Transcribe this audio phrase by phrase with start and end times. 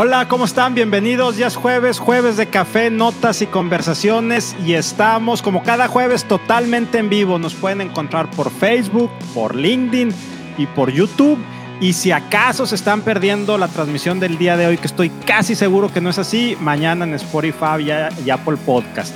[0.00, 0.76] Hola, ¿cómo están?
[0.76, 1.38] Bienvenidos.
[1.38, 6.98] Ya es jueves, jueves de café, notas y conversaciones y estamos como cada jueves totalmente
[6.98, 7.40] en vivo.
[7.40, 10.14] Nos pueden encontrar por Facebook, por LinkedIn
[10.56, 11.36] y por YouTube.
[11.80, 15.56] Y si acaso se están perdiendo la transmisión del día de hoy, que estoy casi
[15.56, 17.82] seguro que no es así, mañana en Spotify
[18.24, 19.12] y Apple Podcast.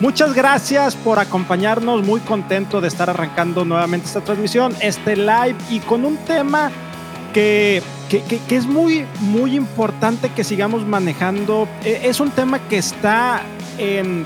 [0.00, 5.80] Muchas gracias por acompañarnos, muy contento de estar arrancando nuevamente esta transmisión, este live y
[5.80, 6.70] con un tema
[7.32, 11.68] que que, es muy, muy importante que sigamos manejando.
[11.84, 13.42] E, es un tema que está
[13.78, 14.24] en,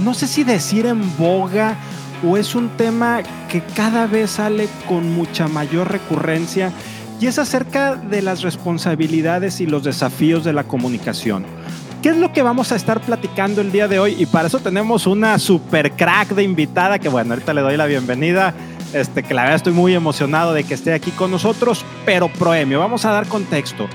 [0.00, 1.76] no sé si decir en boga,
[2.24, 6.72] o es un tema que cada vez sale con mucha mayor recurrencia,
[7.20, 11.44] y es acerca de las responsabilidades y los desafíos de la comunicación.
[12.02, 14.16] ¿Qué es lo que vamos a estar platicando el día de hoy?
[14.18, 17.86] Y para eso tenemos una super crack de invitada que, bueno, ahorita le doy la
[17.86, 18.52] bienvenida.
[18.92, 22.78] Este, que la verdad estoy muy emocionado de que esté aquí con nosotros, pero Proemio,
[22.78, 23.88] vamos a dar contexto.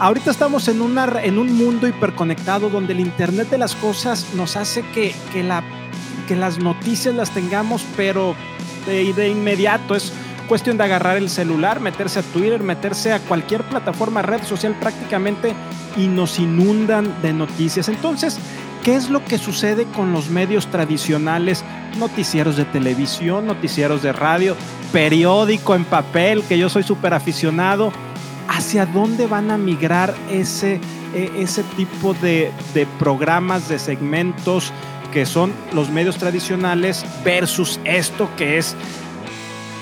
[0.00, 4.56] Ahorita estamos en, una, en un mundo hiperconectado donde el Internet de las cosas nos
[4.56, 5.62] hace que, que, la,
[6.26, 8.34] que las noticias las tengamos, pero
[8.86, 10.12] de, de inmediato es
[10.48, 15.54] cuestión de agarrar el celular, meterse a Twitter, meterse a cualquier plataforma, red social prácticamente
[15.96, 17.88] y nos inundan de noticias.
[17.88, 18.38] Entonces,
[18.84, 21.64] ¿qué es lo que sucede con los medios tradicionales?
[21.98, 24.56] Noticieros de televisión, noticieros de radio,
[24.92, 27.92] periódico en papel, que yo soy súper aficionado.
[28.48, 30.80] ¿Hacia dónde van a migrar ese,
[31.14, 34.72] e, ese tipo de, de programas, de segmentos
[35.12, 38.76] que son los medios tradicionales versus esto que es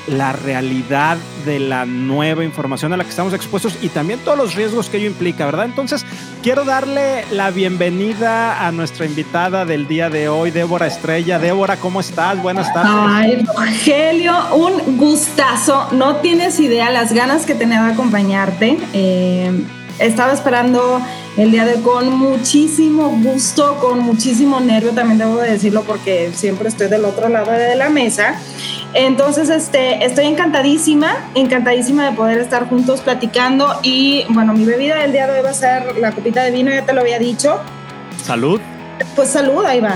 [0.09, 4.55] la realidad de la nueva información a la que estamos expuestos y también todos los
[4.55, 5.67] riesgos que ello implica, ¿verdad?
[5.67, 6.05] Entonces,
[6.49, 11.39] quiero darle la bienvenida a nuestra invitada del día de hoy, Débora Estrella.
[11.39, 12.41] Débora, ¿cómo estás?
[12.41, 12.91] Buenas tardes.
[12.91, 15.89] Ay, Rogelio, un gustazo.
[15.93, 18.79] No tienes idea las ganas que tenía de acompañarte.
[18.95, 19.63] Eh,
[19.99, 21.03] estaba esperando
[21.37, 26.71] el día de hoy con muchísimo gusto, con muchísimo nervio, también debo decirlo porque siempre
[26.71, 28.41] estoy del otro lado de la mesa.
[28.95, 35.13] Entonces, este, estoy encantadísima, encantadísima de poder estar juntos platicando y bueno, mi bebida del
[35.13, 37.61] día de hoy va a ser la copita de vino, ya te lo había dicho.
[38.23, 38.61] Salud.
[39.15, 39.95] Pues salud, ahí va.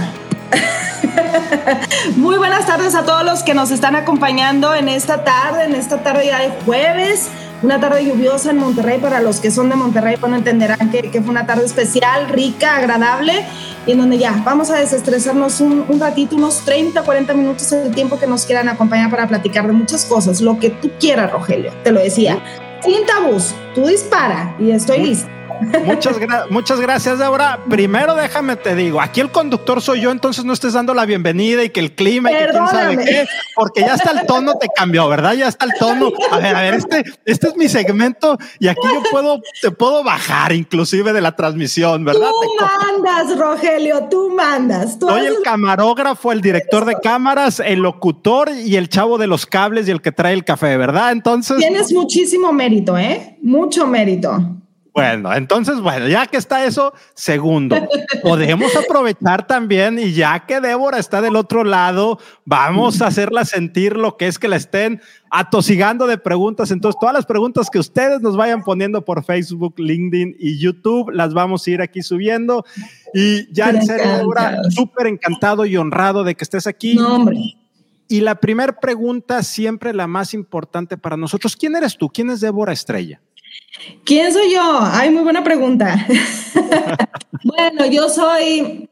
[2.16, 6.02] Muy buenas tardes a todos los que nos están acompañando en esta tarde, en esta
[6.02, 7.28] tarde ya de jueves
[7.62, 8.98] una tarde lluviosa en Monterrey.
[8.98, 13.44] Para los que son de Monterrey, bueno, entenderán que, fue una tarde especial, rica, agradable,
[13.86, 17.94] y en donde ya vamos a desestresarnos un, un, ratito, unos 30, 40 minutos, el
[17.94, 21.72] tiempo que nos quieran acompañar para platicar de muchas cosas, lo que tú quieras, Rogelio,
[21.82, 22.38] te lo decía.
[22.82, 25.41] Sin tabús, tú dispara y estoy lista.
[25.84, 26.16] Muchas,
[26.50, 27.58] muchas gracias, Débora.
[27.68, 31.64] Primero déjame te digo, aquí el conductor soy yo, entonces no estés dando la bienvenida
[31.64, 34.68] y que el clima y que quién sabe qué, porque ya está el tono te
[34.74, 35.34] cambió, ¿verdad?
[35.34, 36.12] Ya está el tono.
[36.30, 40.02] A ver, a ver, este, este es mi segmento y aquí yo puedo, te puedo
[40.04, 42.28] bajar inclusive de la transmisión, ¿verdad?
[42.30, 44.96] Tú mandas, Rogelio, tú mandas.
[45.00, 49.88] soy el camarógrafo, el director de cámaras, el locutor y el chavo de los cables
[49.88, 51.12] y el que trae el café, ¿verdad?
[51.12, 51.58] Entonces.
[51.58, 53.36] Tienes muchísimo mérito, ¿eh?
[53.42, 54.61] Mucho mérito.
[54.94, 57.76] Bueno, entonces, bueno, ya que está eso, segundo,
[58.22, 63.96] podemos aprovechar también y ya que Débora está del otro lado, vamos a hacerla sentir
[63.96, 65.00] lo que es que la estén
[65.30, 66.70] atosigando de preguntas.
[66.70, 71.32] Entonces, todas las preguntas que ustedes nos vayan poniendo por Facebook, LinkedIn y YouTube, las
[71.32, 72.66] vamos a ir aquí subiendo.
[73.14, 76.96] Y ya en serio, Débora, súper encantado y honrado de que estés aquí.
[76.96, 77.38] No, hombre.
[78.08, 82.10] Y la primera pregunta, siempre la más importante para nosotros, ¿quién eres tú?
[82.10, 83.22] ¿Quién es Débora Estrella?
[84.04, 84.78] ¿Quién soy yo?
[84.80, 86.06] Ay, muy buena pregunta.
[87.44, 88.88] bueno, yo soy,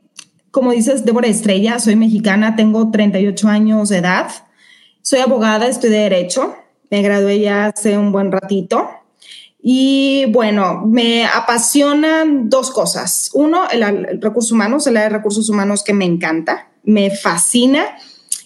[0.51, 4.31] como dices, Débora Estrella, soy mexicana, tengo 38 años de edad,
[5.03, 6.57] soy abogada, estudié Derecho,
[6.91, 8.91] me gradué ya hace un buen ratito.
[9.63, 13.31] Y bueno, me apasionan dos cosas.
[13.35, 17.85] Uno, el, el recursos humanos, el área de recursos humanos que me encanta, me fascina.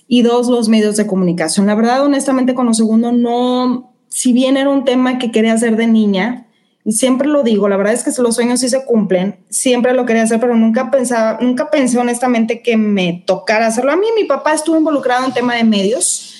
[0.06, 1.66] Y dos, los medios de comunicación.
[1.66, 5.76] La verdad, honestamente, con lo segundo no, si bien era un tema que quería hacer
[5.76, 6.46] de niña,
[6.84, 10.06] y siempre lo digo, la verdad es que los sueños sí se cumplen, siempre lo
[10.06, 13.90] quería hacer, pero nunca pensaba, nunca pensé honestamente que me tocara hacerlo.
[13.90, 16.32] A mí mi papá estuvo involucrado en tema de medios,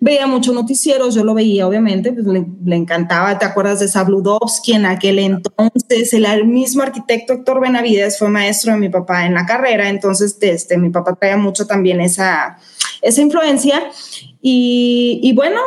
[0.00, 4.86] veía muchos noticieros, yo lo veía obviamente, pues le, encantaba, ¿te acuerdas de Sabludovsky en
[4.86, 6.12] aquel entonces?
[6.12, 10.76] El, mismo arquitecto Héctor Benavides fue maestro de mi papá en la carrera, entonces este,
[10.76, 12.58] mi papá traía mucho también esa,
[13.00, 13.80] esa influencia
[14.42, 15.60] y bueno,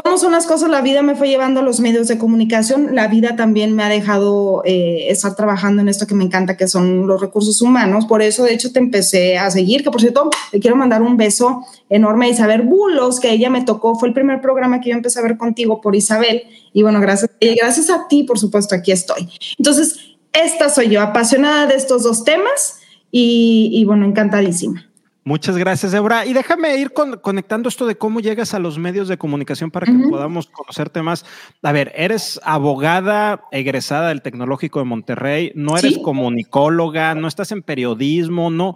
[0.00, 3.08] cómo son las cosas, la vida me fue llevando a los medios de comunicación, la
[3.08, 7.06] vida también me ha dejado eh, estar trabajando en esto que me encanta, que son
[7.06, 8.06] los recursos humanos.
[8.06, 11.18] Por eso, de hecho, te empecé a seguir, que por cierto, le quiero mandar un
[11.18, 14.96] beso enorme a Isabel Bulos, que ella me tocó, fue el primer programa que yo
[14.96, 16.44] empecé a ver contigo por Isabel.
[16.72, 19.28] Y bueno, gracias, y gracias a ti, por supuesto, aquí estoy.
[19.58, 22.78] Entonces, esta soy yo, apasionada de estos dos temas
[23.10, 24.91] y, y bueno, encantadísima.
[25.24, 26.26] Muchas gracias, Débora.
[26.26, 29.92] Y déjame ir conectando esto de cómo llegas a los medios de comunicación para que
[30.10, 31.24] podamos conocerte más.
[31.62, 37.62] A ver, eres abogada egresada del Tecnológico de Monterrey, no eres comunicóloga, no estás en
[37.62, 38.74] periodismo, no.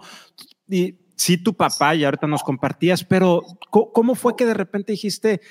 [0.69, 5.41] Y sí, tu papá, y ahorita nos compartías, pero ¿cómo fue que de repente dijiste,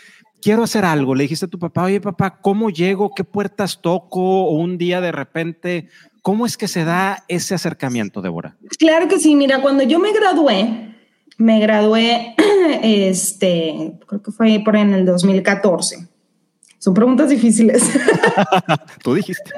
[0.41, 1.15] quiero hacer algo?
[1.15, 3.13] Le dijiste a tu papá, oye, papá, ¿cómo llego?
[3.15, 4.47] ¿Qué puertas toco?
[4.47, 5.89] O un día de repente
[6.27, 8.57] ¿Cómo es que se da ese acercamiento, Débora?
[8.81, 9.37] Claro que sí.
[9.37, 10.93] Mira, cuando yo me gradué,
[11.39, 12.35] me gradué,
[12.83, 16.09] este, creo que fue por en el 2014.
[16.81, 17.89] Son preguntas difíciles.
[19.05, 19.53] Tú dijiste.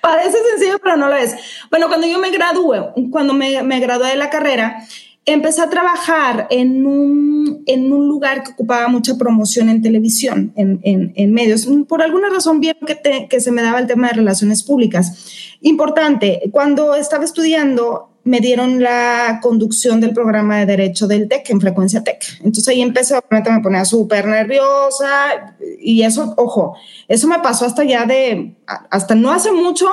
[0.00, 1.34] Parece sencillo, pero no lo es.
[1.68, 4.86] Bueno, cuando yo me gradué, cuando me, me gradué de la carrera,
[5.26, 10.78] empecé a trabajar en un, en un lugar que ocupaba mucha promoción en televisión, en,
[10.82, 11.68] en, en medios.
[11.88, 15.55] Por alguna razón vieron que, que se me daba el tema de relaciones públicas.
[15.60, 21.60] Importante, cuando estaba estudiando me dieron la conducción del programa de derecho del TEC en
[21.60, 22.24] frecuencia TEC.
[22.38, 26.76] Entonces ahí empecé, obviamente me ponía súper nerviosa y eso, ojo,
[27.06, 28.56] eso me pasó hasta ya de,
[28.90, 29.86] hasta no hace mucho,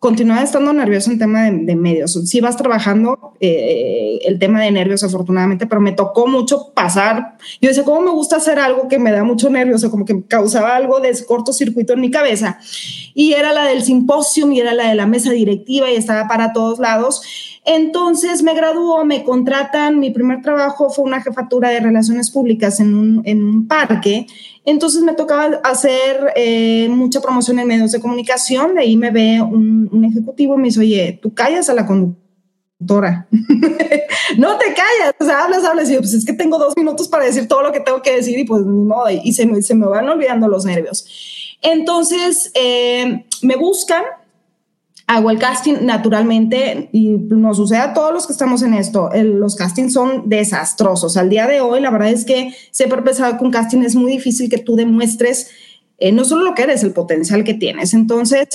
[0.00, 2.18] continuaba estando nervioso en tema de, medios.
[2.24, 7.36] Sí vas trabajando eh, el tema de nervios, afortunadamente, pero me tocó mucho pasar.
[7.60, 9.90] Yo decía, ¿cómo me gusta hacer algo que me da mucho nervioso?
[9.90, 12.58] como que causaba algo de cortocircuito en mi cabeza.
[13.14, 16.54] Y era la del simposio y era la de la mesa directiva y estaba para
[16.54, 17.49] todos lados.
[17.64, 22.94] Entonces me graduó, me contratan, mi primer trabajo fue una jefatura de relaciones públicas en
[22.94, 24.26] un, parque
[24.64, 29.40] entonces me tocaba hacer eh, mucha promoción en medios de comunicación, de ahí me ve
[29.40, 33.26] un, ejecutivo y me dice, oye, tú callas a la conductora.
[34.38, 35.90] no te callas, o sea, hablas, hablas.
[35.90, 38.16] Y yo, pues es que tengo dos minutos para decir todo lo que tengo que
[38.16, 41.06] decir y pues ni modo, y se me, se me van olvidando los nervios.
[41.62, 44.02] Entonces eh, me buscan
[45.10, 49.10] hago el casting naturalmente y nos sucede a todos los que estamos en esto.
[49.12, 51.16] los castings son desastrosos.
[51.16, 53.96] Al día de hoy, la verdad es que siempre he pensado que un casting es
[53.96, 55.50] muy difícil que tú demuestres
[55.98, 57.92] eh, no solo lo que eres, el potencial que tienes.
[57.92, 58.46] Entonces,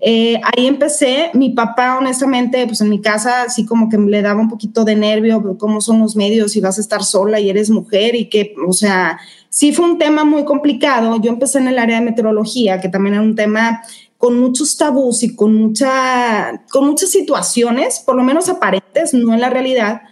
[0.00, 1.30] eh, ahí empecé.
[1.32, 4.96] Mi papá, honestamente, pues en mi casa, así como que le daba un poquito de
[4.96, 8.54] nervio, cómo son los medios y vas a estar sola y eres mujer y que,
[8.66, 9.18] o sea,
[9.48, 11.20] sí fue un tema muy complicado.
[11.22, 13.80] Yo empecé en el área de meteorología, que también era un tema
[14.20, 19.40] con muchos tabús y con, mucha, con muchas situaciones, por lo menos aparentes, no en
[19.40, 20.02] la realidad.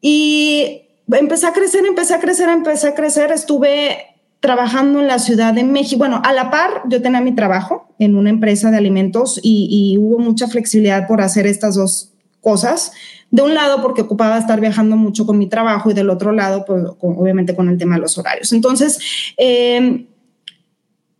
[0.00, 0.82] Y
[1.12, 3.30] empecé a crecer, empecé a crecer, empecé a crecer.
[3.30, 6.00] Estuve trabajando en la Ciudad de México.
[6.00, 10.18] Bueno, a la par, yo tenía mi trabajo en una empresa de alimentos y, hubo
[10.18, 12.10] mucha flexibilidad por hacer estas dos
[12.40, 12.90] cosas.
[13.30, 16.64] De un lado, porque ocupaba estar viajando mucho con mi trabajo y del otro lado,
[16.64, 18.52] pues, obviamente con el tema de los horarios.
[18.52, 18.98] Entonces,
[19.36, 20.08] eh,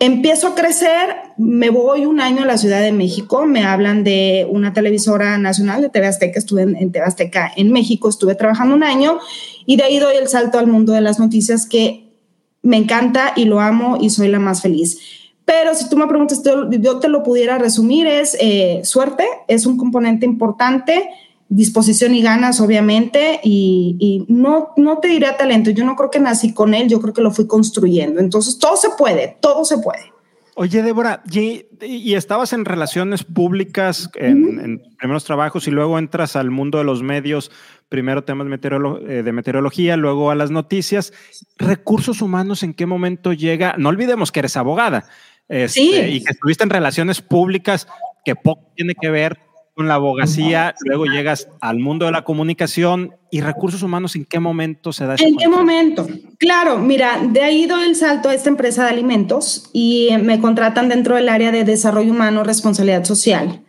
[0.03, 4.47] Empiezo a crecer, me voy un año a la Ciudad de México, me hablan de
[4.51, 8.75] una televisora nacional de TV Azteca, estuve en, en TV Azteca en México, estuve trabajando
[8.75, 9.19] un año
[9.67, 12.15] y de ahí doy el salto al mundo de las noticias que
[12.63, 14.99] me encanta y lo amo y soy la más feliz.
[15.45, 19.77] Pero si tú me preguntas, yo te lo pudiera resumir, es eh, suerte, es un
[19.77, 21.11] componente importante,
[21.51, 26.55] disposición y ganas, obviamente, y, no, no te diré talento, yo no creo que nací
[26.55, 28.21] con él, yo creo que lo fui construyendo.
[28.21, 30.13] Entonces, todo se puede, todo se puede.
[30.55, 36.79] Oye, Débora, y, estabas en relaciones públicas, en, primeros trabajos, y luego entras al mundo
[36.79, 37.51] de los medios,
[37.89, 41.13] primero temas eh, de meteorología, luego a las noticias.
[41.59, 43.75] ¿Recursos humanos en qué momento llega?
[43.77, 45.09] No olvidemos que eres abogada
[45.49, 47.89] este, y que estuviste en relaciones públicas,
[48.25, 53.15] que poco tiene que ver con la abogacía, luego llegas al mundo de la comunicación
[53.31, 55.17] y recursos humanos, ¿en qué momento se da?
[55.19, 56.07] ¿En qué momento?
[56.39, 60.89] Claro, mira, de ahí doy el salto a esta empresa de alimentos y me contratan
[60.89, 63.63] dentro del área de desarrollo humano, responsabilidad social.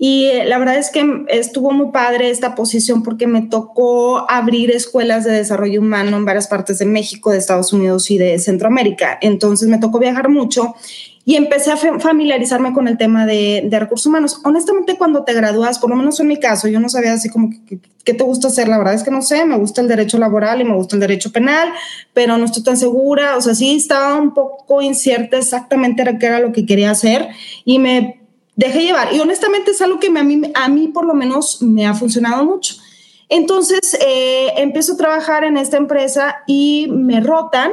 [0.00, 4.70] Y eh, la verdad es que estuvo muy padre esta posición porque me tocó abrir
[4.70, 9.18] escuelas de desarrollo humano en varias partes de México, de Estados Unidos y de Centroamérica.
[9.20, 10.76] Entonces me tocó viajar mucho
[11.28, 14.40] y empecé a familiarizarme con el tema de, recursos humanos.
[14.44, 17.50] Honestamente, cuando te gradúas, por lo menos en mi caso, yo no sabía así como
[17.66, 18.66] qué te gusta hacer.
[18.66, 21.00] La verdad es que no sé, me gusta el derecho laboral y me gusta el
[21.00, 21.68] derecho penal,
[22.14, 23.36] pero no estoy tan segura.
[23.36, 27.28] O sea, sí estaba un poco incierta exactamente qué era lo que quería hacer
[27.66, 28.22] y me
[28.56, 29.12] dejé llevar.
[29.12, 32.42] Y honestamente es algo que a mí, a mí por lo menos me ha funcionado
[32.46, 32.76] mucho.
[33.28, 37.72] Entonces, eh, empiezo a trabajar en esta empresa y me rotan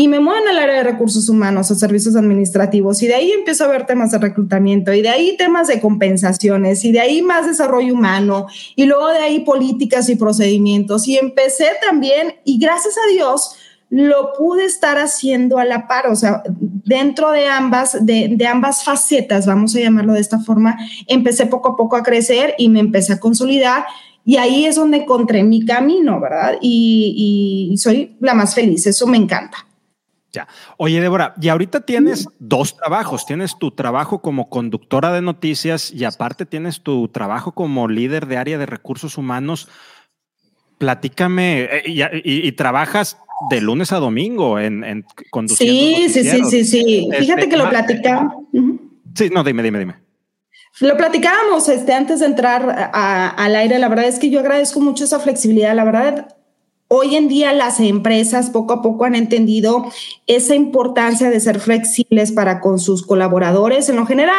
[0.00, 3.64] y me mueven al área de recursos humanos o servicios administrativos y de ahí empiezo
[3.64, 7.48] a ver temas de reclutamiento y de ahí temas de compensaciones y de ahí más
[7.48, 13.12] desarrollo humano y luego de ahí políticas y procedimientos y empecé también y gracias a
[13.12, 13.56] Dios
[13.90, 18.84] lo pude estar haciendo a la par, o sea, dentro de ambas, de, de, ambas
[18.84, 20.78] facetas, vamos a llamarlo de esta forma,
[21.08, 23.84] empecé poco a poco a crecer y me empecé a consolidar
[24.24, 26.56] y ahí es donde encontré mi camino, ¿verdad?
[26.60, 29.67] Y, y soy la más feliz, eso me encanta.
[30.32, 30.46] Ya.
[30.76, 33.24] Oye, Débora, y ahorita tienes dos trabajos.
[33.24, 38.36] Tienes tu trabajo como conductora de noticias y aparte tienes tu trabajo como líder de
[38.36, 39.68] área de recursos humanos.
[40.76, 43.18] Platícame, eh, y, trabajas
[43.50, 45.98] de lunes a domingo en, en conduciendo.
[45.98, 47.08] Sí, sí, sí, sí, sí.
[47.18, 48.34] Fíjate este, que lo platicamos.
[49.14, 50.08] Sí, no, dime, dime, dime.
[50.80, 53.78] Lo platicábamos este, antes de entrar al aire.
[53.78, 55.74] La verdad es que yo agradezco mucho esa flexibilidad.
[55.74, 56.36] La verdad,
[56.90, 59.84] Hoy en día las empresas poco a poco han entendido
[60.26, 64.34] esa importancia de ser flexibles para con sus colaboradores en lo general.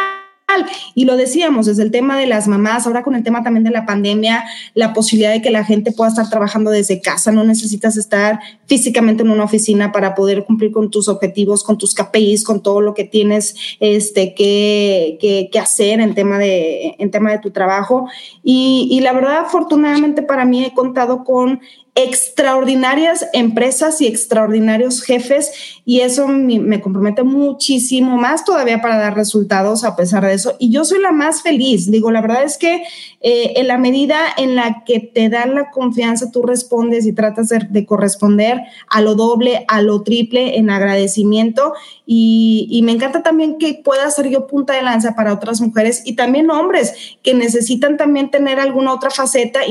[0.96, 3.70] Y lo decíamos desde el tema de las mamás, ahora con el tema también de
[3.70, 7.96] la pandemia, la posibilidad de que la gente pueda estar trabajando desde casa, no necesitas
[7.96, 12.64] estar físicamente en una oficina para poder cumplir con tus objetivos, con tus KPIs, con
[12.64, 17.52] todo lo que tienes este, que, que, hacer en tema, de, en tema de tu
[17.52, 18.08] trabajo.
[18.42, 21.60] Y, y la verdad, afortunadamente para mí he contado con
[21.94, 29.82] extraordinarias empresas y extraordinarios jefes y eso me, compromete muchísimo más todavía para dar resultados
[29.84, 30.54] a pesar de eso.
[30.58, 31.90] Y yo soy la más feliz.
[31.90, 32.84] Digo, la verdad es que
[33.20, 37.48] eh, en la medida en la que te dan la confianza, tú respondes y tratas
[37.48, 41.74] de, corresponder a lo doble, a lo triple en agradecimiento.
[42.06, 46.02] Y, y me encanta también que pueda ser yo punta de lanza para otras mujeres
[46.04, 49.66] y también hombres que necesitan también tener alguna otra faceta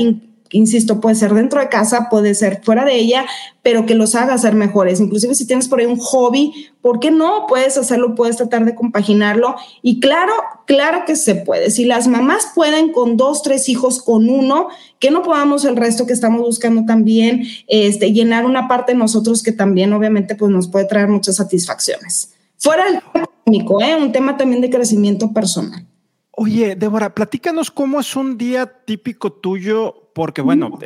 [0.52, 3.24] insisto, puede ser dentro de casa, puede ser fuera de ella,
[3.62, 5.00] pero que los haga ser mejores.
[5.00, 7.46] Inclusive si tienes por ahí un hobby, ¿por qué no?
[7.48, 9.56] Puedes hacerlo, puedes tratar de compaginarlo.
[9.82, 10.32] Y claro,
[10.66, 11.70] claro que se puede.
[11.70, 16.06] Si las mamás pueden con dos, tres hijos, con uno, que no podamos el resto
[16.06, 20.68] que estamos buscando también, este, llenar una parte de nosotros que también obviamente pues nos
[20.68, 22.32] puede traer muchas satisfacciones.
[22.58, 23.96] Fuera del económico, ¿eh?
[23.96, 25.86] un tema también de crecimiento personal.
[26.32, 30.78] Oye, Débora, platícanos cómo es un día típico tuyo porque bueno,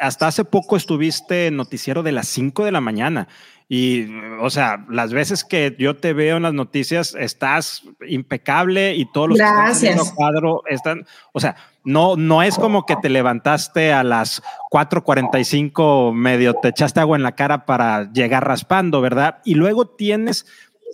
[0.00, 3.28] hasta hace poco estuviste en noticiero de las 5 de la mañana
[3.72, 4.08] y,
[4.40, 9.28] o sea, las veces que yo te veo en las noticias estás impecable y todos
[9.28, 9.94] los Gracias.
[9.94, 14.42] que están cuadro están, o sea, no, no es como que te levantaste a las
[14.72, 19.38] 4:45 medio te echaste agua en la cara para llegar raspando, ¿verdad?
[19.44, 20.46] Y luego tienes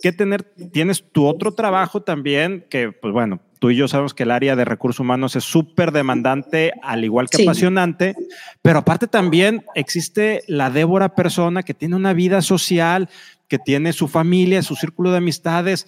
[0.03, 4.23] que tener, tienes tu otro trabajo también, que pues bueno, tú y yo sabemos que
[4.23, 8.15] el área de recursos humanos es súper demandante, al igual que apasionante,
[8.61, 13.09] pero aparte también existe la Débora persona que tiene una vida social,
[13.47, 15.87] que tiene su familia, su círculo de amistades,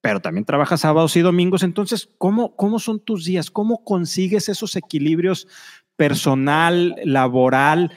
[0.00, 1.62] pero también trabaja sábados y domingos.
[1.62, 3.50] Entonces, ¿cómo, cómo son tus días?
[3.50, 5.48] ¿Cómo consigues esos equilibrios
[5.96, 7.92] personal, laboral?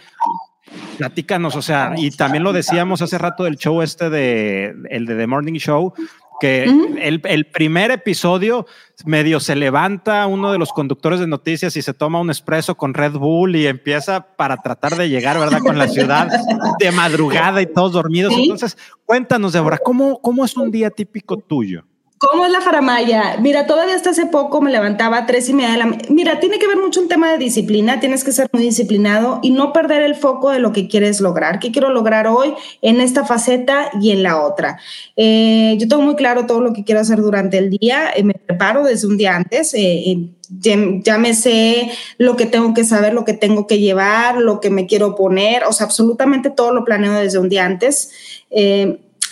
[0.97, 5.15] Platícanos, o sea, y también lo decíamos hace rato del show este de el de
[5.15, 5.93] The Morning Show,
[6.41, 8.65] que el, el, primer episodio
[9.05, 12.95] medio se levanta uno de los conductores de noticias y se toma un espresso con
[12.95, 15.59] Red Bull y empieza para tratar de llegar, ¿verdad?
[15.59, 16.31] Con la ciudad
[16.79, 18.33] de madrugada y todos dormidos.
[18.35, 21.85] Entonces, cuéntanos, Débora, ¿cómo, ¿cómo es un día típico tuyo?
[22.21, 23.37] ¿Cómo es la faramaya?
[23.41, 26.59] Mira, todavía hasta hace poco me levantaba a tres y media de la Mira, tiene
[26.59, 30.03] que ver mucho un tema de disciplina, tienes que ser muy disciplinado y no perder
[30.03, 31.57] el foco de lo que quieres lograr.
[31.57, 34.77] ¿Qué quiero lograr hoy en esta faceta y en la otra?
[35.15, 38.35] Eh, yo tengo muy claro todo lo que quiero hacer durante el día, eh, me
[38.35, 39.73] preparo desde un día antes.
[39.73, 44.59] Eh, ya, me sé lo que tengo que saber, lo que tengo que llevar, lo
[44.59, 48.11] que me quiero poner, o sea, absolutamente todo lo planeo desde un día antes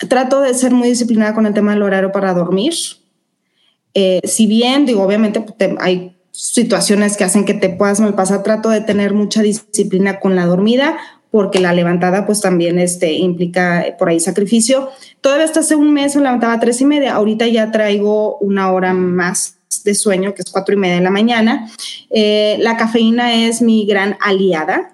[0.08, 2.74] trato de ser muy disciplinada con el tema del horario para dormir.
[3.94, 8.42] Eh, si bien, digo, obviamente pues, hay situaciones que hacen que te puedas mal pasar,
[8.42, 10.96] trato de tener mucha disciplina con la dormida,
[11.30, 14.90] porque la levantada pues también este, implica por ahí sacrificio.
[15.20, 18.72] Todavía hasta hace un mes me levantaba a tres y media, ahorita ya traigo una
[18.72, 21.70] hora más de sueño, que es cuatro y media de la mañana.
[22.10, 24.92] Eh, la cafeína es mi gran aliada.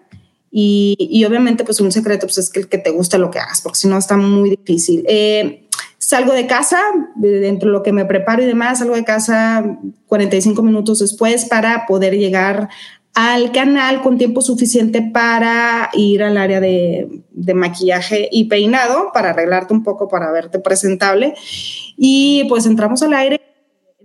[0.59, 3.79] Y, obviamente, pues un secreto pues, es que, que te guste lo que hagas, porque
[3.79, 5.05] si no está muy difícil.
[5.07, 6.81] Eh, salgo de casa,
[7.15, 11.85] dentro de lo que me preparo y demás, salgo de casa 45 minutos después para
[11.85, 12.71] poder llegar
[13.13, 17.23] al canal con tiempo suficiente para ir al área de,
[17.55, 21.35] maquillaje y peinado, para arreglarte un poco, para verte presentable.
[21.99, 23.43] Y pues entramos al aire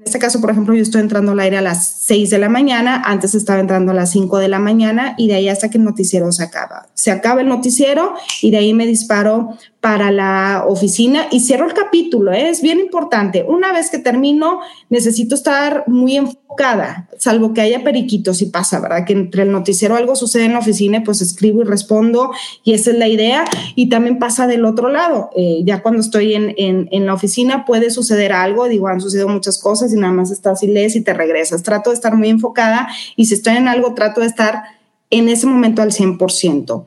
[0.01, 2.49] en este caso, por ejemplo, yo estoy entrando al aire a las 6 de la
[2.49, 5.77] mañana, antes estaba entrando a las 5 de la mañana y de ahí hasta que
[5.77, 6.87] el noticiero se acaba.
[6.95, 9.49] Se acaba el noticiero y de ahí me disparo
[9.81, 12.31] para la oficina y cierro el capítulo.
[12.31, 12.49] ¿eh?
[12.49, 13.43] Es bien importante.
[13.47, 14.59] Una vez que termino,
[14.89, 19.05] necesito estar muy enfocada, salvo que haya periquitos y pasa, ¿verdad?
[19.05, 22.29] Que entre el noticiero algo sucede en la oficina, pues escribo y respondo
[22.63, 23.43] y esa es la idea.
[23.75, 25.31] Y también pasa del otro lado.
[25.35, 29.29] Eh, ya cuando estoy en, en, en, la oficina puede suceder algo, digo, han sucedido
[29.29, 31.63] muchas cosas y nada más estás y lees y te regresas.
[31.63, 34.61] Trato de estar muy enfocada y si estoy en algo, trato de estar
[35.09, 36.85] en ese momento al 100%.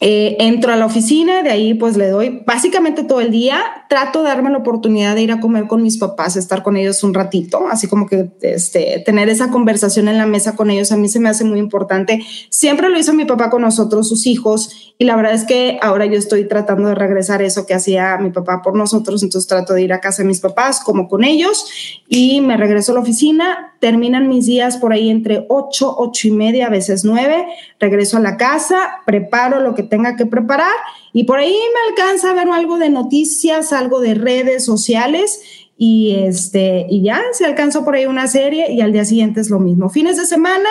[0.00, 3.60] Eh, entro a la oficina, de ahí pues le doy básicamente todo el día.
[3.88, 7.02] Trato de darme la oportunidad de ir a comer con mis papás, estar con ellos
[7.02, 10.96] un ratito, así como que este, tener esa conversación en la mesa con ellos a
[10.96, 12.20] mí se me hace muy importante.
[12.50, 16.06] Siempre lo hizo mi papá con nosotros, sus hijos, y la verdad es que ahora
[16.06, 19.82] yo estoy tratando de regresar eso que hacía mi papá por nosotros, entonces trato de
[19.82, 21.66] ir a casa de mis papás como con ellos
[22.08, 23.74] y me regreso a la oficina.
[23.78, 27.46] Terminan mis días por ahí entre 8, 8 y media, a veces 9.
[27.78, 28.76] Regreso a la casa,
[29.06, 30.66] preparo lo que tenga que preparar
[31.12, 35.40] y por ahí me alcanza a ver algo de noticias, algo de redes sociales
[35.76, 39.50] y este y ya se alcanzó por ahí una serie y al día siguiente es
[39.50, 39.90] lo mismo.
[39.90, 40.68] Fines de semana,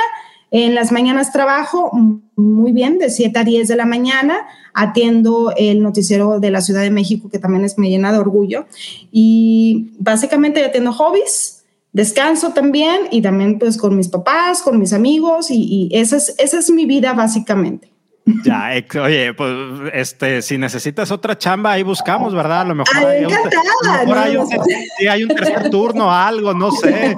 [0.52, 1.92] en las mañanas trabajo
[2.38, 6.82] muy bien, de 7 a 10 de la mañana, atiendo el noticiero de la Ciudad
[6.82, 8.68] de México, que también es, me llena de orgullo,
[9.12, 15.50] y básicamente atiendo hobbies, descanso también y también pues con mis papás, con mis amigos,
[15.50, 17.92] y, y esa, es, esa es mi vida básicamente.
[18.44, 19.52] Ya, oye, pues
[19.94, 22.62] este, si necesitas otra chamba, ahí buscamos, ¿verdad?
[22.62, 24.48] A lo mejor, hay, un, hay, un,
[25.10, 27.16] hay, un, tercer turno, algo, no sé.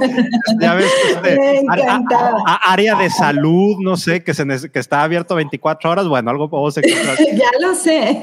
[0.60, 1.66] Ya ves, este,
[2.64, 6.78] área de salud, no sé, que, se, que está abierto 24 horas, bueno, algo podemos
[6.78, 7.18] encontrar.
[7.34, 8.20] ya lo sé.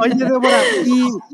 [0.00, 0.60] Oye, Débora,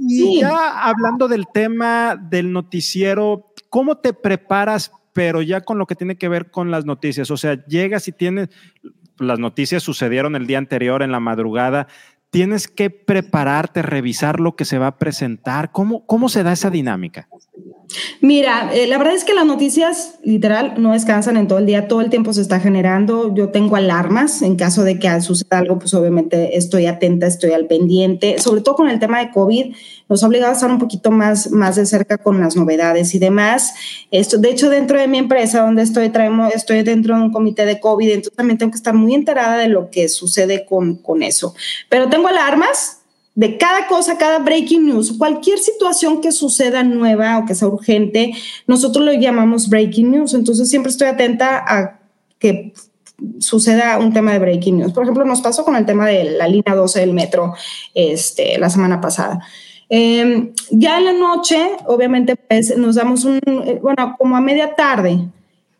[0.09, 5.95] y, ya hablando del tema del noticiero, ¿cómo te preparas pero ya con lo que
[5.95, 7.31] tiene que ver con las noticias.
[7.31, 8.51] O sea, llegas y tienes,
[9.19, 11.89] las noticias sucedieron el día anterior en la madrugada,
[12.31, 15.73] tienes que prepararte, revisar lo que se va a presentar.
[15.73, 17.29] ¿Cómo, cómo se da esa dinámica?
[18.21, 21.89] Mira, eh, la verdad es que las noticias literal no descansan en todo el día,
[21.89, 23.35] todo el tiempo se está generando.
[23.35, 27.67] Yo tengo alarmas en caso de que suceda algo, pues obviamente estoy atenta, estoy al
[27.67, 29.75] pendiente, sobre todo con el tema de COVID,
[30.09, 33.19] nos ha obligado a estar un poquito más, más de cerca con las novedades y
[33.19, 33.75] demás.
[34.11, 37.65] Esto, de hecho, dentro de mi empresa donde estoy, traemos, estoy dentro de un comité
[37.65, 41.23] de COVID, entonces también tengo que estar muy enterada de lo que sucede con, con
[41.23, 41.55] eso.
[41.89, 42.99] Pero tengo alarmas
[43.35, 48.33] de cada cosa, cada breaking news, cualquier situación que suceda nueva o que sea urgente,
[48.67, 50.35] nosotros lo llamamos breaking news.
[50.35, 52.01] Entonces siempre estoy atenta a
[52.39, 52.73] que
[53.39, 54.93] suceda un tema de breaking news.
[54.93, 57.55] Por ejemplo, nos pasó con el tema de la línea 12 del metro
[57.95, 59.41] este, la semana pasada.
[59.89, 64.75] Em, ya en la noche, obviamente, pues nos damos un, eh, bueno, como a media
[64.75, 65.29] tarde,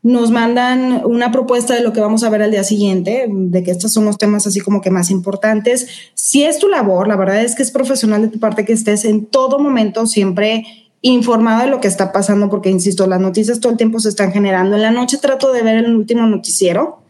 [0.03, 3.73] nos mandan una propuesta de lo que vamos a ver al día siguiente, de que
[3.73, 5.89] estos son los temas así como que más importantes.
[6.15, 9.05] Si es tu labor, la verdad es que es profesional de tu parte que estés
[9.05, 10.65] en todo momento siempre
[11.01, 14.33] informado de lo que está pasando, porque, insisto, las noticias todo el tiempo se están
[14.33, 14.77] generando.
[14.77, 17.01] En la noche trato de ver el último noticiero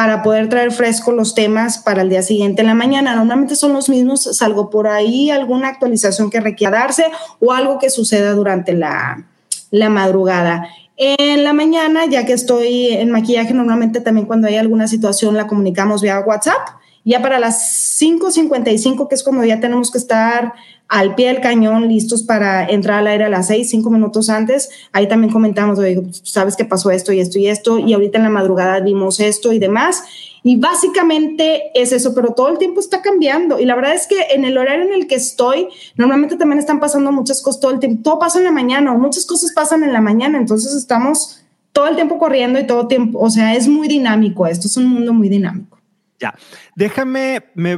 [0.00, 2.62] para poder traer fresco los temas para el día siguiente.
[2.62, 7.04] En la mañana normalmente son los mismos, salvo por ahí alguna actualización que requiera darse
[7.38, 9.26] o algo que suceda durante la,
[9.70, 10.66] la madrugada.
[10.96, 15.46] En la mañana, ya que estoy en maquillaje, normalmente también cuando hay alguna situación la
[15.46, 16.80] comunicamos vía WhatsApp.
[17.04, 20.54] Ya para las 5.55, que es como ya tenemos que estar
[20.90, 24.68] al pie del cañón, listos para entrar al aire a las 6, 5 minutos antes,
[24.92, 28.24] ahí también comentamos, oye, sabes que pasó esto y esto y esto, y ahorita en
[28.24, 30.02] la madrugada vimos esto y demás.
[30.42, 33.60] Y básicamente es eso, pero todo el tiempo está cambiando.
[33.60, 36.80] Y la verdad es que en el horario en el que estoy, normalmente también están
[36.80, 38.02] pasando muchas cosas todo el tiempo.
[38.02, 40.38] Todo pasa en la mañana o muchas cosas pasan en la mañana.
[40.38, 41.40] Entonces estamos
[41.72, 44.46] todo el tiempo corriendo y todo tiempo, o sea, es muy dinámico.
[44.46, 45.78] Esto es un mundo muy dinámico.
[46.18, 46.34] Ya,
[46.74, 47.76] déjame, me,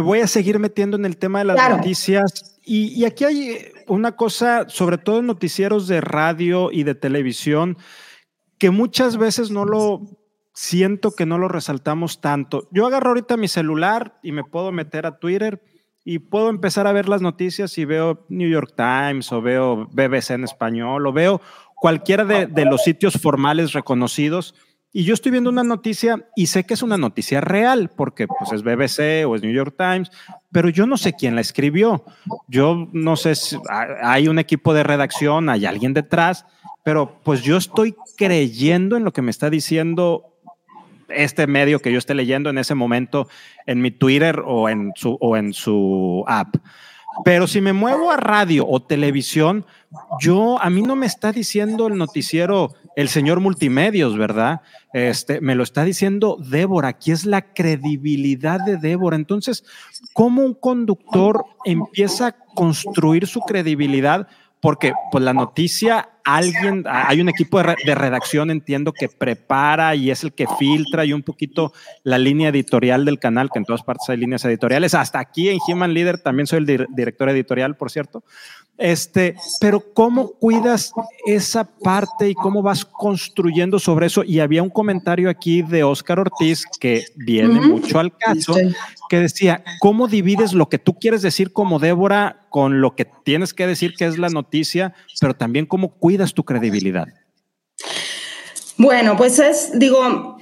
[0.00, 2.51] voy a seguir metiendo en el tema de las noticias.
[2.64, 7.76] Y, aquí hay una cosa, sobre todo en noticieros de radio y de televisión,
[8.58, 10.02] que muchas veces no lo
[10.54, 12.68] siento que no lo resaltamos tanto.
[12.70, 15.62] Yo agarro ahorita mi celular y me puedo meter a Twitter
[16.04, 20.30] y puedo empezar a ver las noticias y veo New York Times o veo BBC
[20.30, 21.40] en español o veo
[21.76, 24.54] cualquiera de, los sitios formales reconocidos
[24.92, 28.52] y yo estoy viendo una noticia y sé que es una noticia real porque pues
[28.52, 30.10] es BBC o es New York Times,
[30.52, 32.04] pero yo no sé quién la escribió.
[32.46, 33.56] Yo no sé si
[34.02, 36.44] hay un equipo de redacción, hay alguien detrás,
[36.84, 40.28] pero pues yo estoy creyendo en lo que me está diciendo
[41.08, 43.28] este medio que yo esté leyendo en ese momento
[43.66, 46.56] en mi Twitter o en su, o en su app.
[47.24, 49.66] Pero si me muevo a radio o televisión,
[50.20, 54.60] yo a mí no me está diciendo el noticiero el señor multimedios, ¿verdad?
[54.92, 59.16] Este, me lo está diciendo Débora, aquí es la credibilidad de Débora.
[59.16, 59.64] Entonces,
[60.12, 64.28] ¿cómo un conductor empieza a construir su credibilidad?
[64.60, 70.22] Porque pues la noticia, alguien, hay un equipo de, redacción, entiendo, que prepara y es
[70.22, 71.72] el que filtra y un poquito
[72.04, 74.94] la línea editorial del canal, que en todas partes hay líneas editoriales.
[74.94, 78.22] Hasta aquí en Human Leader también soy el director editorial, por cierto.
[78.78, 80.92] Este, pero ¿cómo cuidas
[81.26, 84.24] esa parte y cómo vas construyendo sobre eso?
[84.24, 88.54] Y había un comentario aquí de Oscar Ortiz que viene mucho al caso,
[89.08, 93.54] que decía, ¿cómo divides lo que tú quieres decir como Débora con lo que tienes
[93.54, 97.06] que decir que es la noticia, pero también cómo cuidas tu credibilidad?
[98.78, 100.38] Bueno, pues es, digo,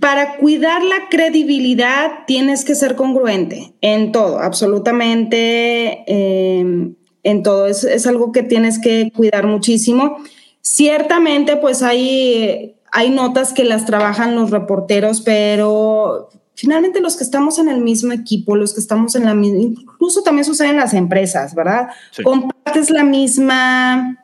[0.00, 6.04] para cuidar la credibilidad tienes que ser congruente en todo, absolutamente.
[6.06, 7.66] Eh, en todo.
[7.66, 10.18] Es, es algo que tienes que cuidar muchísimo.
[10.60, 17.58] Ciertamente, pues hay, hay notas que las trabajan los reporteros, pero finalmente los que estamos
[17.58, 20.94] en el mismo equipo, los que estamos en la misma, incluso también sucede en las
[20.94, 21.88] empresas, ¿verdad?
[22.22, 24.18] Compartes la misma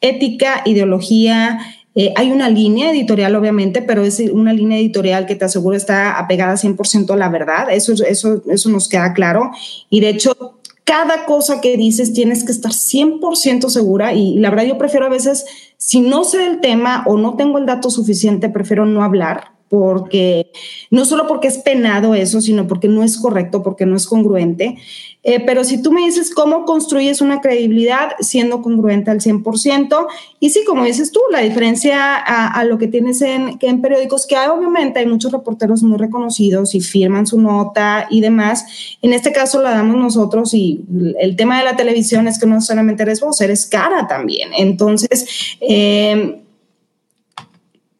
[0.00, 1.60] ética, ideología.
[1.94, 6.18] Eh, hay una línea editorial, obviamente, pero es una línea editorial que te aseguro está
[6.18, 7.70] apegada 100% a la verdad.
[7.70, 9.50] Eso, eso, eso nos queda claro.
[9.88, 14.64] Y de hecho, cada cosa que dices tienes que estar 100% segura y la verdad
[14.64, 15.44] yo prefiero a veces,
[15.76, 20.52] si no sé el tema o no tengo el dato suficiente, prefiero no hablar porque
[20.90, 24.76] no solo porque es penado eso, sino porque no es correcto, porque no es congruente.
[25.22, 30.06] Eh, pero si tú me dices cómo construyes una credibilidad siendo congruente al 100%,
[30.40, 34.26] y sí, como dices tú, la diferencia a, lo que tienes en, que en periódicos,
[34.26, 38.66] que hay, obviamente hay muchos reporteros muy reconocidos y firman su nota y demás,
[39.00, 40.82] en este caso la damos nosotros y
[41.18, 44.50] el tema de la televisión es que no solamente eres vos, eres cara también.
[44.54, 46.41] Entonces, eh,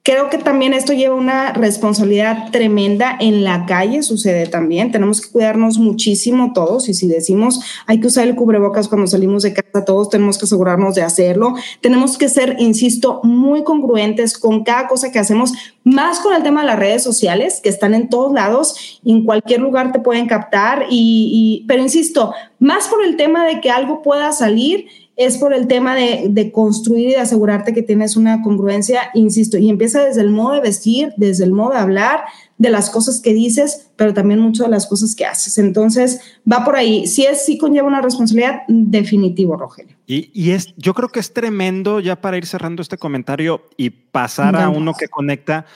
[0.04, 4.90] Creo que también esto lleva una responsabilidad tremenda en la calle, sucede también.
[4.90, 9.44] Tenemos que cuidarnos muchísimo todos y si decimos hay que usar el cubrebocas cuando salimos
[9.44, 11.54] de casa, todos tenemos que asegurarnos de hacerlo.
[11.80, 15.52] Tenemos que ser, insisto, muy congruentes con cada cosa que hacemos,
[15.84, 19.60] más con el tema de las redes sociales, que están en todos lados, en cualquier
[19.60, 24.32] lugar te pueden captar, y, pero insisto, más por el tema de que algo pueda
[24.32, 24.86] salir
[25.24, 29.68] es por el tema de, construir y de asegurarte que tienes una congruencia, insisto, y
[29.68, 32.24] empieza desde el modo de vestir, desde el modo de hablar,
[32.58, 35.58] de las cosas que dices, pero también mucho de las cosas que haces.
[35.58, 37.06] Entonces, va por ahí.
[37.06, 39.96] Si es, sí conlleva una responsabilidad, definitivo, Rogelio.
[40.06, 44.56] Y, es, yo creo que es tremendo ya para ir cerrando este comentario y pasar
[44.56, 45.66] a uno que conecta,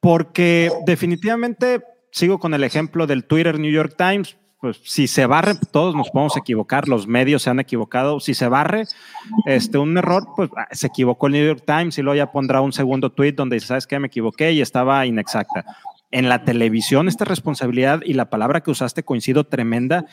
[0.00, 5.54] porque definitivamente sigo con el ejemplo del Twitter New York Times pues si se barre,
[5.70, 8.20] todos nos podemos equivocar, los medios se han equivocado.
[8.20, 8.84] Si se barre
[9.44, 12.60] este, un error, pues ah, se equivocó el New York Times y luego ya pondrá
[12.60, 13.98] un segundo tweet donde dice, ¿sabes qué?
[13.98, 15.64] Me equivoqué y estaba inexacta.
[16.10, 20.06] En la televisión, esta responsabilidad y la palabra que usaste coincido tremenda.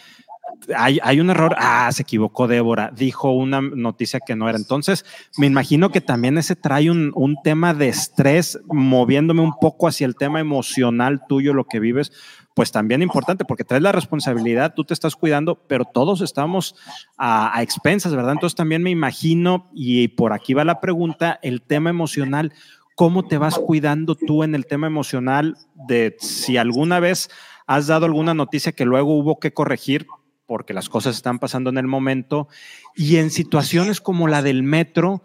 [0.75, 4.57] Hay, hay, un error, ah, se equivocó Débora, dijo una noticia que no era.
[4.57, 5.05] Entonces,
[5.37, 10.05] me imagino que también ese trae un, un tema de estrés, moviéndome un poco hacia
[10.05, 12.11] el tema emocional tuyo, lo que vives,
[12.53, 16.75] pues también importante porque traes la responsabilidad, tú te estás cuidando, pero todos estamos
[17.17, 18.33] a, expensas, ¿verdad?
[18.33, 22.53] Entonces también me imagino, y por aquí va la pregunta, el tema emocional.
[22.95, 27.29] ¿Cómo te vas cuidando tú en el tema emocional de si alguna vez
[27.65, 30.05] has dado alguna noticia que luego hubo que corregir
[30.45, 32.47] porque las cosas están pasando en el momento
[32.95, 35.23] y en situaciones como la del metro,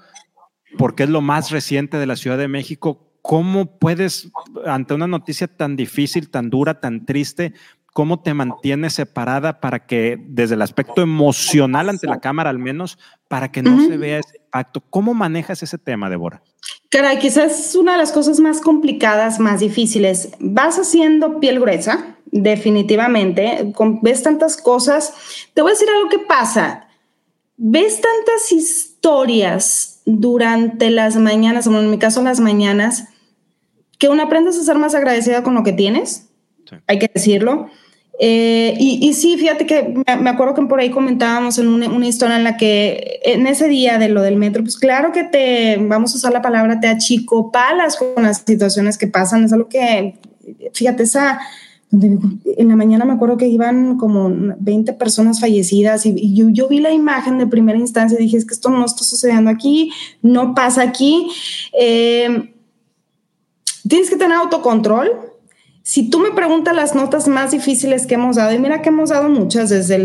[0.79, 4.31] porque es lo más reciente de la Ciudad de México, ¿cómo puedes,
[4.67, 7.55] ante una noticia tan difícil, tan dura, tan triste,
[7.93, 12.99] cómo te mantienes separada para que, desde el aspecto emocional ante la cámara al menos,
[13.27, 14.81] para que no se vea ese impacto?
[14.89, 16.43] ¿Cómo manejas ese tema, Débora?
[16.91, 20.31] Caray, quizás es una de las cosas más complicadas, más difíciles.
[20.39, 23.73] Vas haciendo piel gruesa, definitivamente.
[24.03, 25.13] Ves tantas cosas.
[25.55, 26.87] Te voy a decir algo que pasa.
[27.57, 33.09] Ves tantas historias durante las mañanas, como en mi caso las mañanas,
[33.99, 36.31] que uno aprendes a ser más agradecida con lo que tienes,
[36.87, 37.69] hay que decirlo.
[38.21, 42.45] Eh, y, sí, fíjate que me, acuerdo que por ahí comentábamos en una, historia en
[42.45, 46.17] la que en ese día de lo del metro, pues claro que te, vamos a
[46.17, 50.19] usar la palabra, te achicopalas con las situaciones que pasan, es algo que,
[50.73, 51.39] fíjate, esa,
[51.91, 56.93] en la mañana me acuerdo que iban como 20 personas fallecidas y, yo, vi la
[56.93, 60.83] imagen de primera instancia y dije, es que esto no está sucediendo aquí, no pasa
[60.83, 61.31] aquí.
[61.79, 62.53] Eh,
[63.89, 65.11] tienes que tener autocontrol.
[65.89, 69.09] Si tú me preguntas las notas más difíciles que hemos dado, y mira que hemos
[69.09, 69.97] dado muchas, desde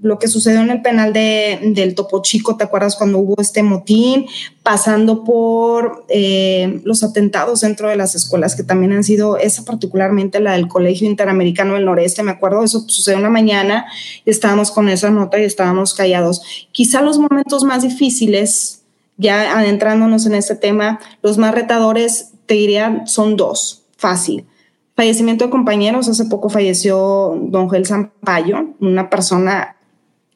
[0.00, 3.64] lo que sucedió en el penal de, del Topo Chico, ¿te acuerdas cuando hubo este
[3.64, 4.26] motín?
[4.62, 10.38] Pasando por eh, los atentados dentro de las escuelas, que también han sido, esa particularmente
[10.38, 13.86] la del Colegio Interamericano del Noreste, me acuerdo, eso sucedió una mañana,
[14.24, 16.68] y estábamos con esa nota y estábamos callados.
[16.70, 18.82] Quizá los momentos más difíciles,
[19.16, 24.46] ya adentrándonos en este tema, los más retadores, te diría, son dos, fácil
[24.96, 29.74] Fallecimiento de compañeros, hace poco falleció don Joel Zampayo, una persona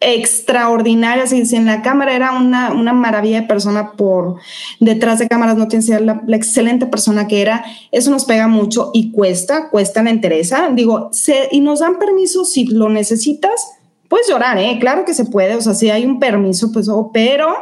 [0.01, 4.37] extraordinaria, si, en la cámara era una, una, maravilla de persona por
[4.79, 8.47] detrás de cámaras, no tiene que ser la, excelente persona que era, eso nos pega
[8.47, 13.73] mucho y cuesta, cuesta la interesa, digo, se, y nos dan permiso si lo necesitas,
[14.09, 14.79] puedes llorar, ¿eh?
[14.81, 17.57] claro que se puede, o sea, si hay un permiso, pues, oh, pero